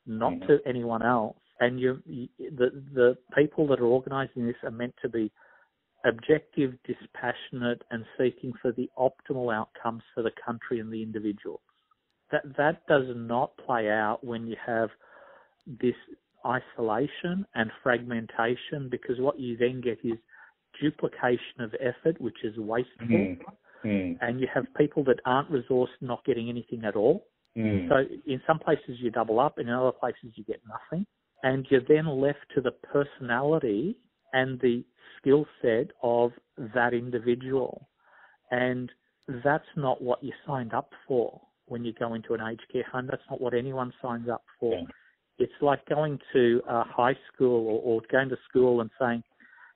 not 0.06 0.32
mm-hmm. 0.32 0.46
to 0.46 0.58
anyone 0.66 1.02
else. 1.02 1.36
And 1.60 1.78
you, 1.78 2.02
the 2.38 2.82
the 2.94 3.16
people 3.36 3.66
that 3.68 3.80
are 3.80 3.86
organising 3.86 4.46
this 4.46 4.56
are 4.62 4.70
meant 4.70 4.94
to 5.02 5.08
be 5.08 5.30
objective, 6.04 6.74
dispassionate, 6.84 7.82
and 7.90 8.04
seeking 8.18 8.52
for 8.60 8.72
the 8.72 8.90
optimal 8.98 9.54
outcomes 9.54 10.02
for 10.14 10.22
the 10.22 10.32
country 10.44 10.80
and 10.80 10.92
the 10.92 11.02
individuals. 11.02 11.60
That 12.30 12.42
that 12.56 12.86
does 12.86 13.06
not 13.14 13.56
play 13.64 13.90
out 13.90 14.24
when 14.24 14.46
you 14.46 14.56
have 14.64 14.90
this 15.66 15.94
isolation 16.44 17.46
and 17.54 17.70
fragmentation, 17.82 18.88
because 18.90 19.20
what 19.20 19.38
you 19.38 19.56
then 19.56 19.80
get 19.80 19.98
is 20.02 20.18
duplication 20.80 21.60
of 21.60 21.74
effort, 21.80 22.20
which 22.20 22.38
is 22.42 22.56
wasteful, 22.56 23.06
mm. 23.06 23.38
Mm. 23.84 24.18
and 24.20 24.40
you 24.40 24.48
have 24.52 24.64
people 24.76 25.04
that 25.04 25.20
aren't 25.24 25.50
resourced 25.52 25.88
not 26.00 26.24
getting 26.24 26.48
anything 26.48 26.84
at 26.84 26.96
all. 26.96 27.26
Mm. 27.56 27.88
So 27.88 27.96
in 28.26 28.40
some 28.46 28.58
places 28.58 28.96
you 28.98 29.10
double 29.10 29.38
up, 29.38 29.58
in 29.58 29.68
other 29.68 29.92
places 29.92 30.32
you 30.34 30.44
get 30.44 30.60
nothing, 30.66 31.06
and 31.42 31.66
you're 31.70 31.82
then 31.86 32.08
left 32.08 32.38
to 32.54 32.60
the 32.60 32.70
personality 32.70 33.96
and 34.32 34.60
the 34.60 34.84
skill 35.18 35.46
set 35.60 35.88
of 36.02 36.32
that 36.74 36.94
individual. 36.94 37.88
And 38.50 38.90
that's 39.44 39.64
not 39.76 40.02
what 40.02 40.22
you 40.22 40.32
signed 40.46 40.74
up 40.74 40.90
for 41.06 41.40
when 41.66 41.84
you 41.84 41.92
go 41.92 42.14
into 42.14 42.34
an 42.34 42.40
aged 42.40 42.66
care 42.72 42.84
home. 42.90 43.06
That's 43.10 43.22
not 43.30 43.40
what 43.40 43.54
anyone 43.54 43.92
signs 44.02 44.28
up 44.28 44.44
for. 44.58 44.74
Yeah. 44.74 44.84
It's 45.38 45.52
like 45.60 45.84
going 45.88 46.18
to 46.32 46.62
a 46.68 46.84
high 46.84 47.16
school 47.32 47.66
or, 47.66 47.80
or 47.82 48.00
going 48.10 48.28
to 48.28 48.36
school 48.48 48.80
and 48.80 48.90
saying 49.00 49.22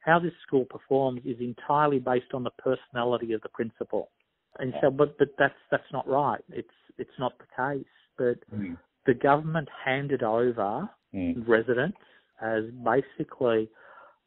how 0.00 0.18
this 0.18 0.32
school 0.47 0.64
performs 0.64 1.21
is 1.25 1.36
entirely 1.40 1.99
based 1.99 2.32
on 2.32 2.45
the 2.45 2.50
personality 2.50 3.32
of 3.32 3.40
the 3.42 3.49
principal. 3.49 4.10
And 4.58 4.73
so, 4.80 4.90
but 4.90 5.19
but 5.19 5.28
that's 5.38 5.54
that's 5.71 5.92
not 5.92 6.08
right. 6.08 6.42
It's 6.50 6.69
it's 6.99 7.10
not 7.19 7.32
the 7.38 7.45
case. 7.56 7.86
But 8.16 8.38
mm. 8.54 8.76
the 9.04 9.14
government 9.14 9.69
handed 9.84 10.23
over 10.23 10.88
mm. 11.14 11.47
residents 11.47 11.99
as 12.40 12.64
basically 12.84 13.69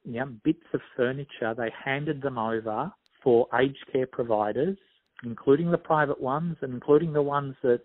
know, 0.05 0.27
bits 0.43 0.63
of 0.73 0.81
furniture. 0.95 1.53
They 1.55 1.71
handed 1.83 2.21
them 2.21 2.37
over 2.37 2.91
for 3.23 3.47
aged 3.59 3.85
care 3.91 4.07
providers, 4.07 4.77
including 5.23 5.71
the 5.71 5.77
private 5.77 6.19
ones 6.19 6.57
and 6.61 6.73
including 6.73 7.13
the 7.13 7.21
ones 7.21 7.55
that 7.63 7.81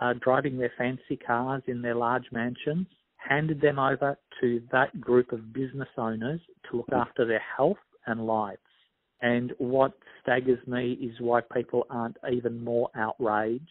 are 0.00 0.14
driving 0.14 0.58
their 0.58 0.72
fancy 0.76 1.16
cars 1.16 1.62
in 1.66 1.80
their 1.80 1.94
large 1.94 2.26
mansions, 2.32 2.86
handed 3.16 3.60
them 3.60 3.78
over 3.78 4.18
to 4.40 4.62
that 4.72 5.00
group 5.00 5.32
of 5.32 5.52
business 5.52 5.88
owners 5.96 6.40
to 6.68 6.78
look 6.78 6.92
after 6.92 7.24
their 7.24 7.42
health 7.56 7.78
and 8.06 8.26
lives. 8.26 8.58
And 9.22 9.52
what 9.58 9.92
staggers 10.20 10.58
me 10.66 10.92
is 10.92 11.18
why 11.20 11.40
people 11.40 11.86
aren't 11.88 12.16
even 12.30 12.62
more 12.62 12.90
outraged 12.94 13.62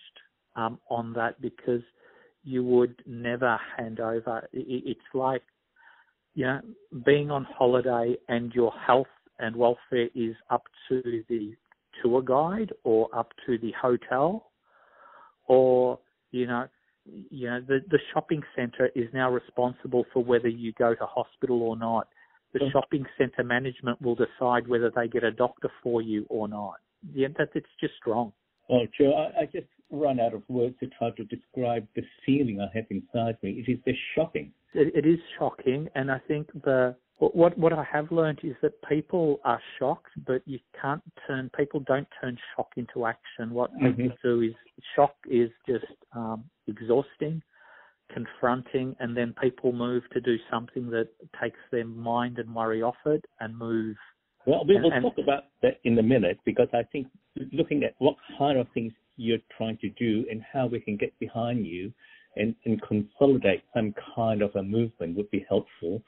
um, 0.56 0.80
on 0.90 1.14
that 1.14 1.40
because 1.42 1.82
you 2.44 2.64
would 2.64 2.96
never 3.06 3.60
hand 3.78 4.00
over. 4.00 4.48
It's 4.52 5.00
like 5.14 5.44
know, 6.36 6.62
being 7.06 7.32
on 7.32 7.46
holiday 7.58 8.16
and 8.28 8.52
your 8.54 8.72
health 8.86 9.08
and 9.40 9.56
welfare 9.56 10.10
is 10.16 10.36
up 10.50 10.64
to 10.90 11.24
the 11.30 11.54
tour 12.02 12.22
guide 12.22 12.72
or 12.84 13.08
up 13.16 13.32
to 13.46 13.58
the 13.58 13.72
hotel 13.80 14.52
or, 15.48 16.00
you 16.32 16.48
know, 16.48 16.68
you 17.06 17.50
know, 17.50 17.60
the, 17.68 17.80
the 17.90 18.00
shopping 18.14 18.42
centre 18.56 18.90
is 18.96 19.08
now 19.14 19.30
responsible 19.30 20.06
for 20.14 20.24
whether 20.24 20.48
you 20.48 20.72
go 20.74 20.96
to 20.96 21.06
hospital 21.06 21.62
or 21.62 21.76
not. 21.76 22.08
The 22.54 22.70
shopping 22.72 23.06
centre 23.18 23.44
management 23.44 24.02
will 24.02 24.16
decide 24.16 24.68
whether 24.68 24.92
they 24.96 25.08
get 25.08 25.24
a 25.24 25.32
doctor 25.32 25.70
for 25.82 26.02
you 26.02 26.26
or 26.30 26.48
not. 26.48 26.76
Yeah, 27.14 27.28
that 27.38 27.50
it's 27.56 27.66
just 27.82 27.96
wrong. 28.06 28.32
Oh, 28.70 28.86
Joe, 28.98 29.14
I, 29.14 29.42
I 29.42 29.46
just 29.46 29.68
run 29.92 30.20
out 30.20 30.34
of 30.34 30.44
words 30.48 30.76
to 30.80 30.88
try 30.98 31.10
to 31.12 31.24
describe 31.26 31.88
the 31.96 32.04
feeling 32.26 32.62
I 32.62 32.68
have 32.76 32.86
inside 32.90 33.38
me. 33.42 33.64
It 33.68 33.72
is 33.72 33.80
just 33.86 34.00
shocking 34.16 34.54
it, 34.74 35.06
it 35.06 35.08
is 35.08 35.20
shocking, 35.38 35.88
and 35.96 36.12
I 36.12 36.20
think 36.28 36.52
the 36.64 36.96
what 37.20 37.58
what 37.58 37.74
I 37.74 37.86
have 37.92 38.12
learned 38.12 38.40
is 38.44 38.56
that 38.62 38.74
people 38.88 39.40
are 39.46 39.62
shocked, 39.80 40.12
but 40.26 40.42
you 40.46 40.60
can't 40.80 41.02
turn 41.28 41.50
people 41.56 41.80
don't 41.82 42.08
turn 42.20 42.38
shock 42.56 42.70
into 42.76 43.06
action. 43.06 43.52
What 43.52 43.72
mm-hmm. 43.76 44.02
people 44.02 44.18
do 44.24 44.42
is 44.42 44.54
shock 44.96 45.16
is 45.30 45.50
just 45.68 45.86
um, 46.16 46.44
exhausting, 46.68 47.42
confronting, 48.14 48.96
and 49.00 49.16
then 49.16 49.34
people 49.42 49.72
move 49.72 50.04
to 50.14 50.22
do 50.22 50.38
something 50.52 50.90
that 50.90 51.10
takes 51.42 51.60
their 51.72 51.86
mind 51.86 52.40
and 52.40 52.54
worry 52.54 52.82
off 52.82 52.96
it 53.06 53.24
and 53.40 53.58
move. 53.58 53.96
Well, 54.46 54.66
we 54.68 54.80
will 54.80 54.92
and, 54.92 55.04
talk 55.04 55.18
about 55.18 55.44
that 55.62 55.80
in 55.86 55.98
a 55.98 56.04
minute 56.04 56.40
because 56.44 56.68
I 56.74 56.84
think 56.92 57.08
looking 57.54 57.84
at 57.84 57.96
what 58.00 58.16
kind 58.38 58.60
of 58.60 58.68
things 58.74 58.92
you're 59.16 59.38
trying 59.58 59.78
to 59.78 59.90
do 59.92 60.26
and 60.30 60.42
how 60.52 60.68
we 60.68 60.80
can 60.80 60.98
get 60.98 61.18
behind 61.20 61.66
you 61.66 61.94
and, 62.36 62.56
and 62.66 62.82
consolidate 62.82 63.64
some 63.74 63.94
kind 64.16 64.42
of 64.42 64.56
a 64.56 64.64
movement 64.64 65.16
would 65.18 65.30
be 65.32 65.46
helpful. 65.48 66.02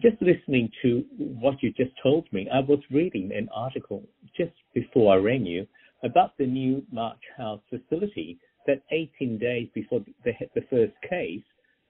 Just 0.00 0.20
listening 0.20 0.70
to 0.82 1.04
what 1.18 1.62
you 1.62 1.72
just 1.72 1.92
told 2.02 2.26
me, 2.32 2.48
I 2.52 2.60
was 2.60 2.80
reading 2.90 3.30
an 3.32 3.48
article 3.54 4.02
just 4.36 4.52
before 4.74 5.14
I 5.14 5.16
rang 5.16 5.46
you 5.46 5.66
about 6.02 6.36
the 6.38 6.46
Newmarch 6.46 7.22
House 7.36 7.60
facility 7.70 8.38
that 8.66 8.82
18 8.90 9.38
days 9.38 9.68
before 9.74 10.00
they 10.24 10.36
had 10.38 10.50
the 10.54 10.64
first 10.68 10.94
case, 11.08 11.42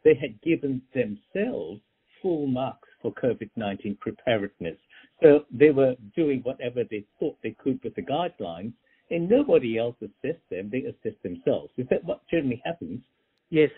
they 0.05 0.15
had 0.15 0.41
given 0.43 0.83
themselves 0.95 1.81
full 2.21 2.47
marks 2.47 2.89
for 3.03 3.13
COVID-19 3.15 3.99
preparedness. 3.99 4.77
So 5.23 5.45
they 5.51 5.71
were 5.71 5.95
doing 6.15 6.41
whatever 6.43 6.85
they 6.85 7.05
thought 7.19 7.37
they 7.43 7.57
could 7.59 7.81
with 7.83 7.95
the 7.95 8.03
guidelines, 8.03 8.73
and 9.11 9.29
nobody 9.29 9.79
else 9.79 9.97
assessed 10.03 10.43
them. 10.51 10.71
They 10.71 10.85
assessed 10.85 11.23
themselves. 11.23 11.71
Is 11.77 11.87
that 11.91 12.05
what 12.05 12.21
generally 12.29 12.61
happens? 12.65 13.01
Yes, 13.51 13.71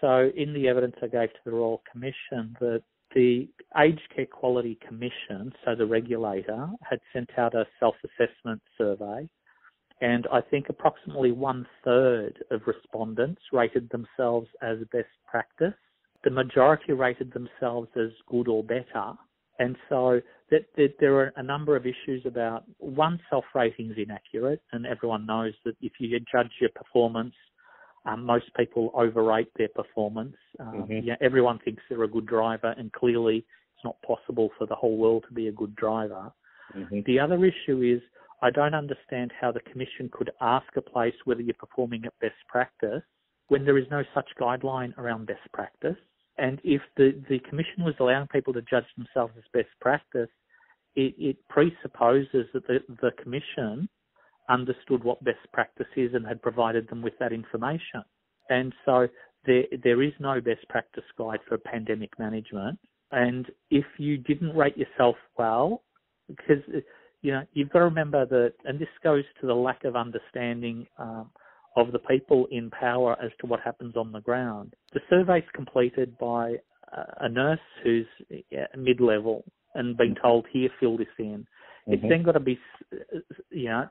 so 0.00 0.30
in 0.36 0.52
the 0.52 0.68
evidence 0.68 0.94
I 1.02 1.08
gave 1.08 1.32
to 1.32 1.38
the 1.44 1.50
Royal 1.50 1.82
Commission, 1.90 2.56
the 2.60 3.48
Aged 3.76 4.08
Care 4.14 4.26
Quality 4.26 4.78
Commission, 4.86 5.52
so 5.64 5.74
the 5.74 5.86
regulator, 5.86 6.68
had 6.82 7.00
sent 7.12 7.30
out 7.36 7.54
a 7.54 7.66
self-assessment 7.80 8.62
survey, 8.78 9.28
and 10.00 10.26
I 10.32 10.42
think 10.42 10.66
approximately 10.68 11.32
one 11.32 11.66
third 11.84 12.44
of 12.50 12.60
respondents 12.66 13.40
rated 13.52 13.90
themselves 13.90 14.48
as 14.62 14.78
best 14.92 15.08
practice. 15.28 15.74
The 16.22 16.30
majority 16.30 16.92
rated 16.92 17.32
themselves 17.32 17.88
as 17.96 18.10
good 18.28 18.46
or 18.46 18.62
better, 18.62 19.14
and 19.58 19.76
so 19.88 20.20
that, 20.50 20.66
that, 20.76 20.94
there 21.00 21.14
are 21.16 21.32
a 21.36 21.42
number 21.42 21.74
of 21.74 21.86
issues 21.86 22.24
about 22.26 22.64
one 22.78 23.18
self-rating 23.30 23.90
is 23.90 23.96
inaccurate, 23.98 24.62
and 24.72 24.86
everyone 24.86 25.26
knows 25.26 25.54
that 25.64 25.74
if 25.80 25.92
you 25.98 26.16
judge 26.30 26.52
your 26.60 26.70
performance 26.74 27.34
um, 28.06 28.24
most 28.24 28.46
people 28.56 28.90
overrate 28.94 29.48
their 29.56 29.68
performance. 29.68 30.36
Um, 30.60 30.84
mm-hmm. 30.88 31.06
yeah, 31.06 31.16
everyone 31.20 31.58
thinks 31.64 31.82
they're 31.88 32.04
a 32.04 32.08
good 32.08 32.26
driver, 32.26 32.74
and 32.78 32.92
clearly 32.92 33.38
it's 33.38 33.84
not 33.84 33.96
possible 34.02 34.50
for 34.56 34.66
the 34.66 34.74
whole 34.74 34.96
world 34.96 35.24
to 35.28 35.34
be 35.34 35.48
a 35.48 35.52
good 35.52 35.74
driver. 35.76 36.32
Mm-hmm. 36.74 37.00
The 37.06 37.18
other 37.18 37.44
issue 37.44 37.82
is 37.82 38.00
I 38.42 38.50
don't 38.50 38.74
understand 38.74 39.32
how 39.38 39.50
the 39.50 39.60
Commission 39.60 40.10
could 40.12 40.30
ask 40.40 40.66
a 40.76 40.82
place 40.82 41.14
whether 41.24 41.40
you're 41.40 41.54
performing 41.54 42.04
at 42.04 42.18
best 42.20 42.34
practice 42.48 43.02
when 43.48 43.64
there 43.64 43.78
is 43.78 43.86
no 43.90 44.02
such 44.14 44.28
guideline 44.40 44.96
around 44.98 45.26
best 45.26 45.50
practice. 45.52 45.96
And 46.38 46.60
if 46.64 46.82
the, 46.96 47.22
the 47.28 47.38
Commission 47.48 47.84
was 47.84 47.94
allowing 47.98 48.26
people 48.28 48.52
to 48.52 48.62
judge 48.62 48.84
themselves 48.96 49.32
as 49.38 49.44
best 49.52 49.70
practice, 49.80 50.28
it, 50.94 51.14
it 51.18 51.36
presupposes 51.48 52.46
that 52.52 52.66
the, 52.66 52.80
the 53.00 53.10
Commission 53.22 53.88
understood 54.48 55.02
what 55.04 55.22
best 55.24 55.38
practice 55.52 55.86
is 55.96 56.14
and 56.14 56.26
had 56.26 56.42
provided 56.42 56.88
them 56.88 57.02
with 57.02 57.14
that 57.18 57.32
information. 57.32 58.02
And 58.48 58.72
so 58.84 59.08
there, 59.44 59.64
there 59.82 60.02
is 60.02 60.12
no 60.20 60.40
best 60.40 60.68
practice 60.68 61.04
guide 61.18 61.40
for 61.48 61.58
pandemic 61.58 62.18
management. 62.18 62.78
And 63.12 63.46
if 63.70 63.84
you 63.98 64.18
didn't 64.18 64.56
rate 64.56 64.76
yourself 64.76 65.16
well, 65.38 65.82
because 66.28 66.62
you 67.22 67.32
know 67.32 67.42
you've 67.52 67.70
got 67.70 67.78
to 67.80 67.84
remember 67.84 68.26
that, 68.26 68.54
and 68.64 68.78
this 68.78 68.88
goes 69.02 69.24
to 69.40 69.46
the 69.46 69.54
lack 69.54 69.84
of 69.84 69.94
understanding 69.94 70.86
um, 70.98 71.30
of 71.76 71.92
the 71.92 72.00
people 72.00 72.46
in 72.50 72.70
power 72.70 73.16
as 73.22 73.30
to 73.40 73.46
what 73.46 73.60
happens 73.60 73.96
on 73.96 74.10
the 74.10 74.20
ground. 74.20 74.74
The 74.92 75.00
survey's 75.08 75.44
completed 75.54 76.18
by 76.18 76.56
a 77.20 77.28
nurse 77.28 77.60
who's 77.82 78.06
mid-level 78.76 79.44
and 79.74 79.96
being 79.96 80.16
told, 80.20 80.46
"Here, 80.52 80.70
fill 80.80 80.96
this 80.96 81.06
in." 81.18 81.46
Mm-hmm. 81.88 81.92
It's 81.92 82.04
then 82.08 82.22
got 82.22 82.32
to 82.32 82.40
be, 82.40 82.58
you 83.50 83.68
know, 83.68 83.88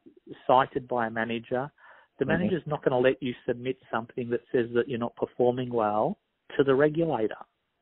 cited 0.48 0.88
by 0.88 1.08
a 1.08 1.10
manager. 1.10 1.72
The 2.20 2.26
mm-hmm. 2.26 2.34
manager's 2.34 2.62
mm-hmm. 2.62 2.72
not 2.72 2.84
going 2.84 2.92
to 2.92 3.10
let 3.10 3.22
you 3.22 3.34
submit 3.48 3.78
something 3.92 4.30
that 4.30 4.42
says 4.52 4.68
that 4.74 4.88
you're 4.88 5.00
not 5.00 5.16
performing 5.16 5.72
well 5.72 6.18
to 6.58 6.64
the 6.64 6.76
regulator. 6.76 7.36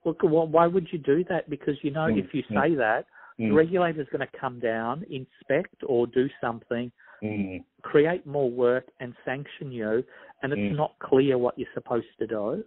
Look, 0.05 0.21
well, 0.23 0.47
why 0.47 0.67
would 0.67 0.87
you 0.91 0.99
do 0.99 1.23
that? 1.29 1.49
Because 1.49 1.75
you 1.81 1.91
know, 1.91 2.07
mm-hmm. 2.07 2.19
if 2.19 2.33
you 2.33 2.43
say 2.49 2.75
that, 2.75 3.05
the 3.37 3.45
mm. 3.45 3.55
regulator's 3.55 4.07
going 4.11 4.27
to 4.27 4.39
come 4.39 4.59
down, 4.59 5.03
inspect, 5.09 5.75
or 5.87 6.05
do 6.05 6.29
something, 6.39 6.91
mm. 7.23 7.63
create 7.81 8.27
more 8.27 8.49
work, 8.49 8.85
and 8.99 9.13
sanction 9.25 9.71
you, 9.71 10.03
and 10.43 10.53
it's 10.53 10.59
mm. 10.59 10.75
not 10.77 10.95
clear 10.99 11.37
what 11.37 11.57
you're 11.57 11.67
supposed 11.73 12.05
to 12.19 12.27
do. 12.27 12.63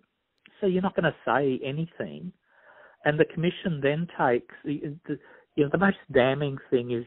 So 0.60 0.66
you're 0.66 0.82
not 0.82 0.96
going 0.96 1.04
to 1.04 1.14
say 1.24 1.60
anything. 1.64 2.32
And 3.04 3.20
the 3.20 3.26
commission 3.26 3.80
then 3.80 4.08
takes 4.18 4.54
the, 4.64 4.96
the 5.06 5.18
you 5.54 5.64
know 5.64 5.70
the 5.70 5.78
most 5.78 5.98
damning 6.12 6.58
thing 6.70 6.90
is 6.90 7.04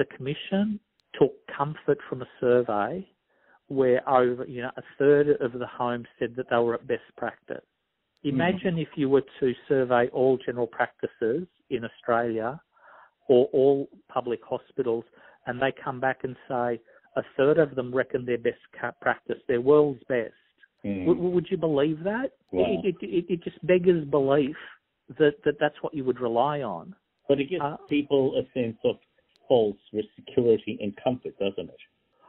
the 0.00 0.06
commission 0.16 0.80
took 1.20 1.32
comfort 1.54 1.98
from 2.08 2.22
a 2.22 2.28
survey 2.40 3.06
where 3.68 4.08
over 4.08 4.46
you 4.46 4.62
know 4.62 4.70
a 4.78 4.82
third 4.98 5.28
of 5.40 5.52
the 5.52 5.66
homes 5.66 6.06
said 6.18 6.34
that 6.36 6.46
they 6.48 6.56
were 6.56 6.74
at 6.74 6.86
best 6.88 7.02
practice. 7.18 7.62
Imagine 8.24 8.76
mm. 8.76 8.82
if 8.82 8.88
you 8.96 9.10
were 9.10 9.24
to 9.38 9.52
survey 9.68 10.08
all 10.08 10.38
general 10.44 10.66
practices 10.66 11.46
in 11.68 11.84
Australia 11.84 12.60
or 13.28 13.46
all 13.52 13.88
public 14.12 14.40
hospitals 14.42 15.04
and 15.46 15.60
they 15.60 15.72
come 15.84 16.00
back 16.00 16.20
and 16.24 16.34
say 16.48 16.80
a 17.16 17.22
third 17.36 17.58
of 17.58 17.74
them 17.74 17.94
reckon 17.94 18.24
their 18.24 18.38
best 18.38 18.58
practice, 19.00 19.38
their 19.48 19.60
world's 19.60 20.02
best. 20.08 20.32
Mm. 20.84 21.06
W- 21.06 21.30
would 21.30 21.46
you 21.50 21.56
believe 21.56 22.02
that? 22.04 22.32
Wow. 22.52 22.80
It, 22.84 22.96
it, 23.00 23.24
it, 23.28 23.44
just 23.44 23.64
beggars 23.66 24.04
belief 24.06 24.56
that, 25.18 25.34
that 25.44 25.54
that's 25.60 25.76
what 25.82 25.94
you 25.94 26.04
would 26.04 26.20
rely 26.20 26.60
on. 26.60 26.94
But 27.28 27.40
it 27.40 27.50
gives 27.50 27.62
uh, 27.62 27.76
people 27.88 28.34
a 28.36 28.42
sense 28.58 28.78
of 28.84 28.96
false 29.50 29.76
security 30.14 30.78
and 30.80 30.96
comfort, 31.02 31.36
doesn't 31.40 31.68
it? 31.68 31.80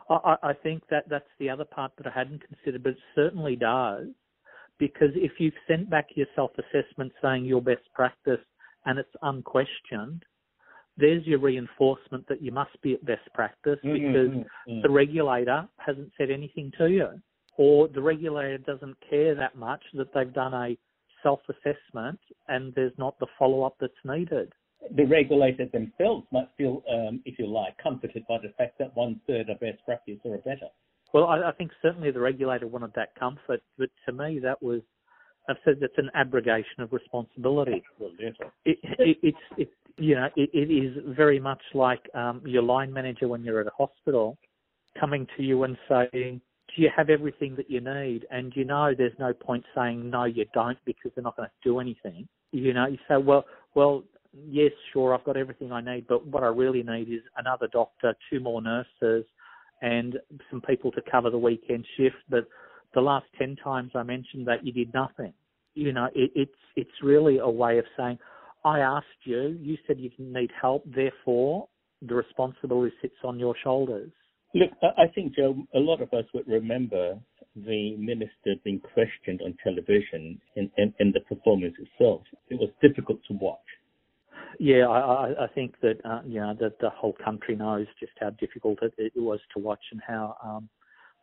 I, 0.10 0.36
I 0.42 0.54
think 0.54 0.82
that 0.90 1.08
that's 1.08 1.30
the 1.40 1.52
other 1.52 1.66
part 1.66 1.92
that 1.98 2.08
I 2.08 2.10
hadn't 2.10 2.42
considered, 2.46 2.82
but 2.84 2.94
it 2.94 2.98
certainly 3.14 3.56
does. 3.56 4.08
Because 4.80 5.12
if 5.14 5.34
you've 5.38 5.54
sent 5.68 5.92
back 5.92 6.08
your 6.16 6.26
self 6.36 6.52
assessment 6.58 7.12
saying 7.22 7.46
your 7.46 7.62
best 7.62 7.84
practice 7.94 8.40
and 8.86 8.98
it's 8.98 9.14
unquestioned, 9.22 10.24
there's 10.98 11.26
your 11.28 11.38
reinforcement 11.38 12.28
that 12.28 12.42
you 12.42 12.52
must 12.52 12.82
be 12.82 12.94
at 12.94 13.06
best 13.06 13.32
practice 13.36 13.78
mm-hmm, 13.86 13.94
because 13.94 14.48
mm-hmm. 14.68 14.82
the 14.82 14.90
regulator 14.90 15.68
hasn't 15.78 16.12
said 16.18 16.32
anything 16.32 16.72
to 16.80 16.90
you, 16.90 17.10
or 17.58 17.88
the 17.88 18.02
regulator 18.02 18.58
doesn't 18.58 18.98
care 19.08 19.36
that 19.36 19.56
much 19.56 19.84
that 19.94 20.08
they've 20.16 20.34
done 20.34 20.54
a 20.56 20.76
self 21.22 21.42
assessment 21.48 22.20
and 22.48 22.74
there's 22.74 22.98
not 22.98 23.18
the 23.20 23.28
follow 23.38 23.62
up 23.62 23.76
that's 23.80 23.94
needed. 24.04 24.52
The 24.96 25.06
regulators 25.06 25.72
themselves 25.72 26.26
might 26.32 26.50
feel, 26.58 26.84
um, 26.92 27.22
if 27.26 27.38
you 27.38 27.48
like, 27.48 27.78
comforted 27.78 28.26
by 28.28 28.40
the 28.40 28.50
fact 28.58 28.78
that 28.80 28.96
one 28.96 29.22
third 29.28 29.50
of 29.50 29.60
best 29.60 29.78
practice 29.86 30.18
are 30.26 30.38
better. 30.40 30.68
Well, 31.14 31.26
I, 31.26 31.50
I 31.50 31.52
think 31.52 31.72
certainly 31.82 32.12
the 32.12 32.20
regulator 32.20 32.68
wanted 32.68 32.94
that 32.96 33.16
comfort, 33.16 33.62
but 33.78 33.90
to 34.06 34.14
me 34.14 34.40
that 34.40 34.62
was 34.62 34.82
I've 35.50 35.58
said 35.66 35.78
that's 35.82 35.98
an 35.98 36.10
abrogation 36.14 36.80
of 36.80 36.94
responsibility. 36.94 37.84
It, 38.66 38.80
it, 38.84 39.18
it's 39.22 39.38
it, 39.58 39.70
you 39.98 40.16
know 40.16 40.30
it, 40.36 40.50
it 40.54 40.72
is 40.72 41.04
very 41.16 41.40
much 41.40 41.62
like 41.74 42.02
um, 42.14 42.42
your 42.46 42.64
line 42.64 42.94
manager 42.94 43.28
when 43.28 43.44
you're 43.44 43.60
at 43.60 43.68
a 43.68 43.72
hospital 43.78 44.38
coming 45.00 45.28
to 45.38 45.44
you 45.44 45.64
and 45.64 45.78
saying, 45.90 46.42
"Do 46.76 46.82
you 46.82 46.90
have 46.96 47.10
everything 47.10 47.56
that 47.56 47.70
you 47.70 47.82
need?" 47.82 48.26
And 48.30 48.54
you 48.56 48.66
know 48.66 48.94
there's 48.98 49.18
no 49.20 49.34
point 49.34 49.66
saying 49.76 50.10
no, 50.10 50.26
you 50.26 50.46
don't 50.54 50.78
because 50.86 51.12
they're 51.16 51.24
not 51.24 51.36
going 51.36 51.50
to 51.50 51.70
do 51.70 51.80
anything. 51.80 52.28
You 52.52 52.74
know, 52.74 52.88
you 52.88 52.98
say, 53.10 53.18
"Well, 53.18 53.46
well, 53.76 54.04
yes, 54.34 54.72
sure, 54.94 55.14
I've 55.14 55.24
got 55.24 55.38
everything 55.38 55.72
I 55.72 55.82
need, 55.82 56.08
but 56.08 56.26
what 56.26 56.44
I 56.44 56.48
really 56.48 56.84
need 56.84 57.10
is 57.10 57.22
another 57.38 57.68
doctor, 57.72 58.16
two 58.30 58.40
more 58.40 58.62
nurses, 58.62 59.26
and 59.82 60.18
some 60.50 60.62
people 60.62 60.92
to 60.92 61.02
cover 61.10 61.30
the 61.30 61.38
weekend 61.38 61.86
shift." 61.98 62.18
But 62.30 62.48
the 62.94 63.02
last 63.02 63.26
10 63.38 63.56
times 63.64 63.92
I 63.96 64.04
mentioned 64.04 64.48
that 64.48 64.66
you 64.66 64.72
did 64.72 64.94
nothing. 64.94 65.34
You 65.74 65.94
know, 65.94 66.08
it, 66.14 66.32
it's, 66.36 66.52
it's 66.76 66.92
really 67.02 67.38
a 67.38 67.50
way 67.50 67.78
of 67.78 67.86
saying, 67.98 68.20
I 68.64 68.80
asked 68.80 69.08
you, 69.24 69.58
you 69.60 69.78
said 69.88 70.00
you 70.00 70.12
need 70.20 70.52
help, 70.60 70.84
therefore 70.86 71.68
the 72.02 72.16
responsibility 72.16 72.94
sits 73.02 73.16
on 73.24 73.40
your 73.40 73.56
shoulders. 73.64 74.12
Look, 74.54 74.72
I 74.84 75.08
think, 75.16 75.36
Joe, 75.36 75.56
a 75.74 75.80
lot 75.80 76.02
of 76.02 76.14
us 76.14 76.26
would 76.34 76.48
remember 76.48 77.18
the 77.56 77.96
minister 77.98 78.56
being 78.64 78.82
questioned 78.82 79.42
on 79.46 79.56
television 79.64 80.40
and, 80.56 80.70
and, 80.78 80.94
and 81.00 81.14
the 81.14 81.22
performance 81.22 81.76
itself. 81.80 82.22
It 82.50 82.60
was 82.60 82.70
difficult 82.82 83.20
to 83.30 83.34
watch. 83.34 83.60
Yeah, 84.60 84.88
I, 84.88 85.46
I 85.46 85.48
think 85.48 85.76
that 85.82 86.00
uh, 86.06 86.22
you 86.26 86.40
know 86.40 86.56
that 86.60 86.80
the 86.80 86.90
whole 86.90 87.16
country 87.24 87.56
knows 87.56 87.88
just 88.00 88.14
how 88.20 88.32
difficult 88.32 88.80
it, 88.82 88.94
it 88.98 89.14
was 89.16 89.40
to 89.54 89.60
watch 89.60 89.84
and 89.92 90.02
how 90.06 90.36
um, 90.44 90.70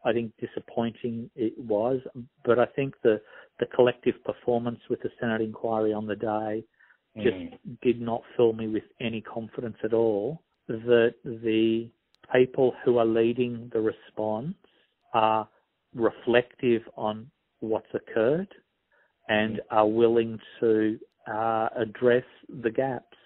I 0.04 0.12
think 0.12 0.32
disappointing 0.40 1.30
it 1.34 1.58
was, 1.58 2.00
but 2.44 2.58
I 2.58 2.66
think 2.66 2.94
the 3.02 3.20
the 3.60 3.66
collective 3.66 4.14
performance 4.24 4.80
with 4.88 5.00
the 5.02 5.10
Senate 5.20 5.40
inquiry 5.40 5.92
on 5.92 6.06
the 6.06 6.16
day 6.16 6.64
just 7.16 7.36
mm. 7.36 7.58
did 7.82 8.00
not 8.00 8.22
fill 8.36 8.52
me 8.52 8.68
with 8.68 8.84
any 9.00 9.20
confidence 9.20 9.76
at 9.82 9.92
all 9.92 10.42
that 10.68 11.14
the 11.24 11.88
people 12.32 12.74
who 12.84 12.98
are 12.98 13.06
leading 13.06 13.70
the 13.72 13.80
response 13.80 14.54
are 15.14 15.48
reflective 15.94 16.82
on 16.96 17.30
what's 17.60 17.92
occurred 17.94 18.48
and 19.28 19.56
mm. 19.56 19.60
are 19.70 19.88
willing 19.88 20.38
to 20.60 20.98
uh, 21.26 21.68
address 21.76 22.24
the 22.62 22.70
gaps. 22.70 23.16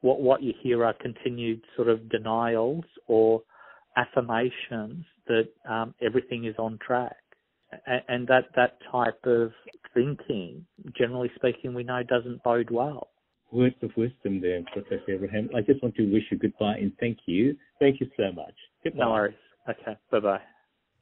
What 0.00 0.20
what 0.20 0.42
you 0.42 0.52
hear 0.62 0.84
are 0.84 0.94
continued 0.94 1.62
sort 1.76 1.88
of 1.88 2.08
denials 2.08 2.84
or 3.06 3.42
affirmations 3.98 5.04
that 5.26 5.48
um, 5.68 5.94
everything 6.00 6.44
is 6.44 6.54
on 6.58 6.78
track. 6.84 7.16
And 8.08 8.26
that, 8.28 8.44
that 8.56 8.78
type 8.90 9.20
of 9.24 9.52
thinking, 9.92 10.64
generally 10.96 11.30
speaking, 11.36 11.74
we 11.74 11.82
know 11.82 12.02
doesn't 12.02 12.42
bode 12.42 12.70
well. 12.70 13.08
Words 13.52 13.74
of 13.82 13.90
wisdom 13.96 14.40
there, 14.40 14.62
Professor 14.72 15.14
Ibrahim. 15.14 15.50
I 15.54 15.60
just 15.60 15.82
want 15.82 15.94
to 15.96 16.10
wish 16.10 16.24
you 16.30 16.38
goodbye 16.38 16.76
and 16.76 16.92
thank 16.98 17.18
you. 17.26 17.56
Thank 17.78 18.00
you 18.00 18.08
so 18.16 18.32
much. 18.32 18.54
Goodbye. 18.84 19.04
No 19.04 19.10
worries. 19.10 19.34
Okay. 19.68 19.98
Bye 20.10 20.20
bye. 20.20 20.40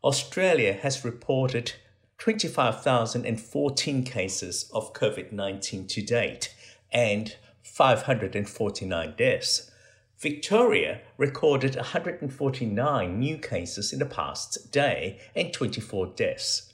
Australia 0.03 0.73
has 0.73 1.05
reported 1.05 1.75
25,014 2.19 4.05
cases 4.05 4.71
of 4.73 4.93
COVID 4.93 5.33
19 5.33 5.87
to 5.87 6.03
date 6.03 6.55
and 6.93 7.37
549 7.63 9.15
deaths. 9.17 9.71
Victoria 10.19 11.03
recorded 11.19 11.77
149 11.77 13.19
new 13.19 13.37
cases 13.37 13.93
in 13.93 13.99
the 13.99 14.07
past 14.07 14.73
day 14.73 15.21
and 15.35 15.53
24 15.53 16.07
deaths. 16.17 16.73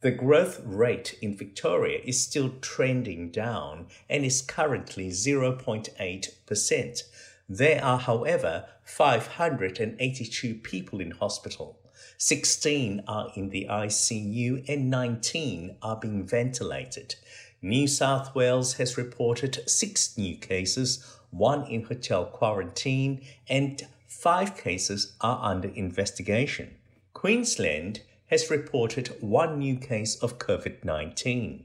The 0.00 0.10
growth 0.10 0.62
rate 0.64 1.18
in 1.20 1.36
Victoria 1.36 2.00
is 2.04 2.22
still 2.22 2.54
trending 2.60 3.30
down 3.30 3.88
and 4.08 4.24
is 4.24 4.40
currently 4.40 5.08
0.8%. 5.10 7.02
There 7.48 7.84
are, 7.84 7.98
however, 7.98 8.66
582 8.84 10.54
people 10.54 11.00
in 11.00 11.10
hospital. 11.10 11.78
16 12.16 13.02
are 13.06 13.30
in 13.34 13.50
the 13.50 13.66
ICU 13.70 14.68
and 14.68 14.90
19 14.90 15.76
are 15.82 15.96
being 15.96 16.26
ventilated. 16.26 17.14
New 17.60 17.86
South 17.86 18.34
Wales 18.34 18.74
has 18.74 18.96
reported 18.96 19.68
six 19.68 20.16
new 20.16 20.36
cases, 20.36 21.04
one 21.30 21.64
in 21.66 21.84
hotel 21.84 22.24
quarantine, 22.24 23.20
and 23.48 23.86
five 24.06 24.56
cases 24.56 25.12
are 25.20 25.40
under 25.42 25.68
investigation. 25.68 26.76
Queensland 27.14 28.00
has 28.26 28.50
reported 28.50 29.08
one 29.20 29.58
new 29.58 29.76
case 29.76 30.16
of 30.16 30.38
COVID 30.38 30.84
19. 30.84 31.64